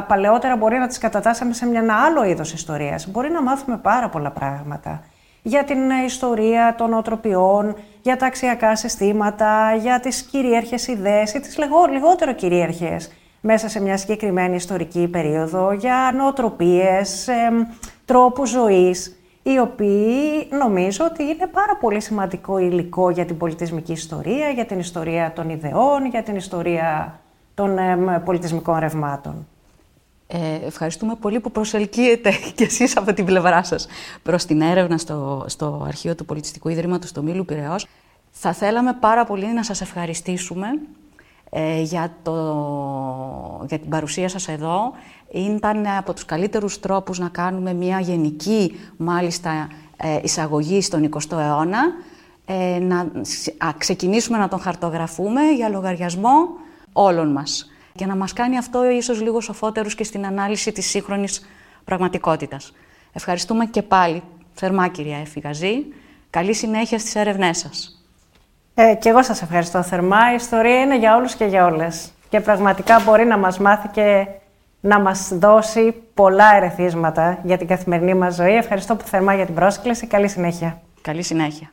παλαιότερα 0.08 0.56
μπορεί 0.56 0.78
να 0.78 0.88
τις 0.88 0.98
κατατάσσαμε 0.98 1.54
σε 1.54 1.66
μια 1.66 1.96
άλλο 2.06 2.24
είδος 2.24 2.54
ιστορίας, 2.54 3.08
μπορεί 3.08 3.30
να 3.30 3.42
μάθουμε 3.42 3.78
πάρα 3.78 4.10
πολλά 4.10 4.32
πράγματα 4.32 5.04
για 5.42 5.64
την 5.64 5.90
ιστορία 6.06 6.76
των 6.78 6.94
οτροπιών, 6.94 7.76
για 8.02 8.18
τα 8.18 8.26
αξιακά 8.26 8.76
συστήματα, 8.76 9.76
για 9.76 10.00
τις 10.00 10.22
κυρίαρχες 10.22 10.88
ιδέες 10.88 11.34
ή 11.34 11.40
τις 11.40 11.58
λιγότερο 11.92 12.34
κυρίαρχες 12.34 13.12
μέσα 13.42 13.70
σε 13.70 13.82
μια 13.82 13.98
συγκεκριμένη 13.98 14.56
ιστορική 14.56 15.08
περίοδο 15.08 15.72
για 15.72 16.14
νοοτροπίες, 16.18 17.28
ε, 17.28 17.34
τρόπους 18.06 18.50
ζωής, 18.50 19.16
οι 19.44 19.60
οποίοι 19.60 20.48
νομίζω 20.60 21.06
ότι 21.06 21.24
είναι 21.24 21.48
πάρα 21.52 21.78
πολύ 21.80 22.02
σημαντικό 22.02 22.58
υλικό 22.58 23.10
για 23.10 23.26
την 23.26 23.38
πολιτισμική 23.38 23.92
ιστορία, 23.92 24.50
για 24.50 24.66
την 24.66 24.80
ιστορία 24.80 25.32
των 25.36 25.50
ιδεών, 25.50 26.06
για 26.06 26.24
την 26.24 26.36
ιστορία 26.36 27.20
των 27.54 27.78
πολιτισμικών 28.26 28.80
ρευμάτων. 28.80 29.48
Ε, 30.28 30.66
ευχαριστούμε 30.66 31.16
πολύ 31.16 31.40
που 31.40 31.52
προσελκύετε 31.52 32.32
κι 32.56 32.64
εσείς 32.64 32.98
από 32.98 33.14
την 33.14 33.26
πλευρά 33.26 33.64
σας 33.64 33.88
προς 34.24 34.46
την 34.46 34.62
έρευνα 34.62 34.98
στο, 34.98 35.46
στο 35.48 35.84
Αρχείο 35.88 36.16
του 36.16 36.26
Πολιτιστικού 36.26 36.70
Ιδρύματος 36.70 37.12
του 37.12 37.24
Μήλου 37.24 37.46
Πειραιός. 37.46 37.88
Θα 38.32 38.54
θέλαμε 38.54 38.94
πάρα 39.00 39.26
πολύ 39.26 39.54
να 39.54 39.64
σας 39.64 39.82
ευχαριστήσουμε 39.82 40.68
ε, 41.54 41.82
για, 41.82 42.16
το, 42.24 43.66
για 43.68 43.80
την 43.80 43.90
παρουσία 43.90 44.30
σας 44.30 44.48
εδώ. 44.48 44.94
Ήταν 45.32 45.88
από 45.88 46.14
τους 46.14 46.26
καλύτερους 46.26 46.80
τρόπους 46.80 47.20
να 47.20 47.30
κάνουμε 47.30 47.74
μια 47.74 48.00
γενική, 48.00 48.80
μάλιστα, 48.98 49.68
ε, 49.98 50.20
εισαγωγή 50.24 50.82
στον 50.82 51.04
20ο 51.04 51.38
αιώνα, 51.38 51.80
ε, 52.46 52.80
να 52.80 53.12
ξεκινήσουμε 53.78 54.38
να 54.38 54.48
τον 54.48 54.60
χαρτογραφούμε 54.60 55.42
για 55.42 55.70
λογαριασμό 55.70 56.48
όλων 56.94 57.32
μας 57.32 57.72
και 57.96 58.06
να 58.06 58.16
μας 58.16 58.34
κάνει 58.34 58.58
αυτό 58.58 58.90
ίσως 58.90 59.22
λίγο 59.22 59.42
σοφότερους 59.42 59.96
και 59.96 60.04
στην 60.04 60.26
ανάλυση 60.26 60.72
της 60.72 60.90
σύγχρονης 60.90 61.46
πραγματικότητας. 61.84 62.74
Ευχαριστούμε 63.14 63.66
και 63.66 63.82
πάλι 63.82 64.24
θερμά 64.54 64.88
κυρία 64.88 65.18
Εφηγαζή. 65.18 65.86
Καλή 66.30 66.54
συνέχεια 66.54 67.00
στις 67.00 67.16
έρευνές 67.16 67.58
σας. 67.58 68.01
Ε, 68.74 68.96
και 68.96 69.10
εγώ 69.10 69.24
σας 69.24 69.42
ευχαριστώ 69.42 69.82
θερμά. 69.82 70.32
Η 70.32 70.36
ιστορία 70.36 70.82
είναι 70.82 70.98
για 70.98 71.16
όλους 71.16 71.36
και 71.36 71.46
για 71.46 71.66
όλες. 71.66 72.12
Και 72.30 72.40
πραγματικά 72.40 73.02
μπορεί 73.06 73.26
να 73.26 73.38
μας 73.38 73.60
μάθει 73.60 73.88
και 73.88 74.28
να 74.82 75.00
μας 75.00 75.30
δώσει 75.34 75.94
πολλά 76.14 76.56
ερεθίσματα 76.56 77.40
για 77.44 77.58
την 77.58 77.68
καθημερινή 77.68 78.14
μας 78.14 78.36
ζωή. 78.36 78.56
Ευχαριστώ 78.56 78.96
που 78.96 79.08
θερμά 79.08 79.36
για 79.36 79.46
την 79.46 79.56
πρόσκληση. 79.56 80.08
Καλή 80.08 80.28
συνέχεια. 80.28 80.82
Καλή 81.02 81.24
συνέχεια. 81.24 81.72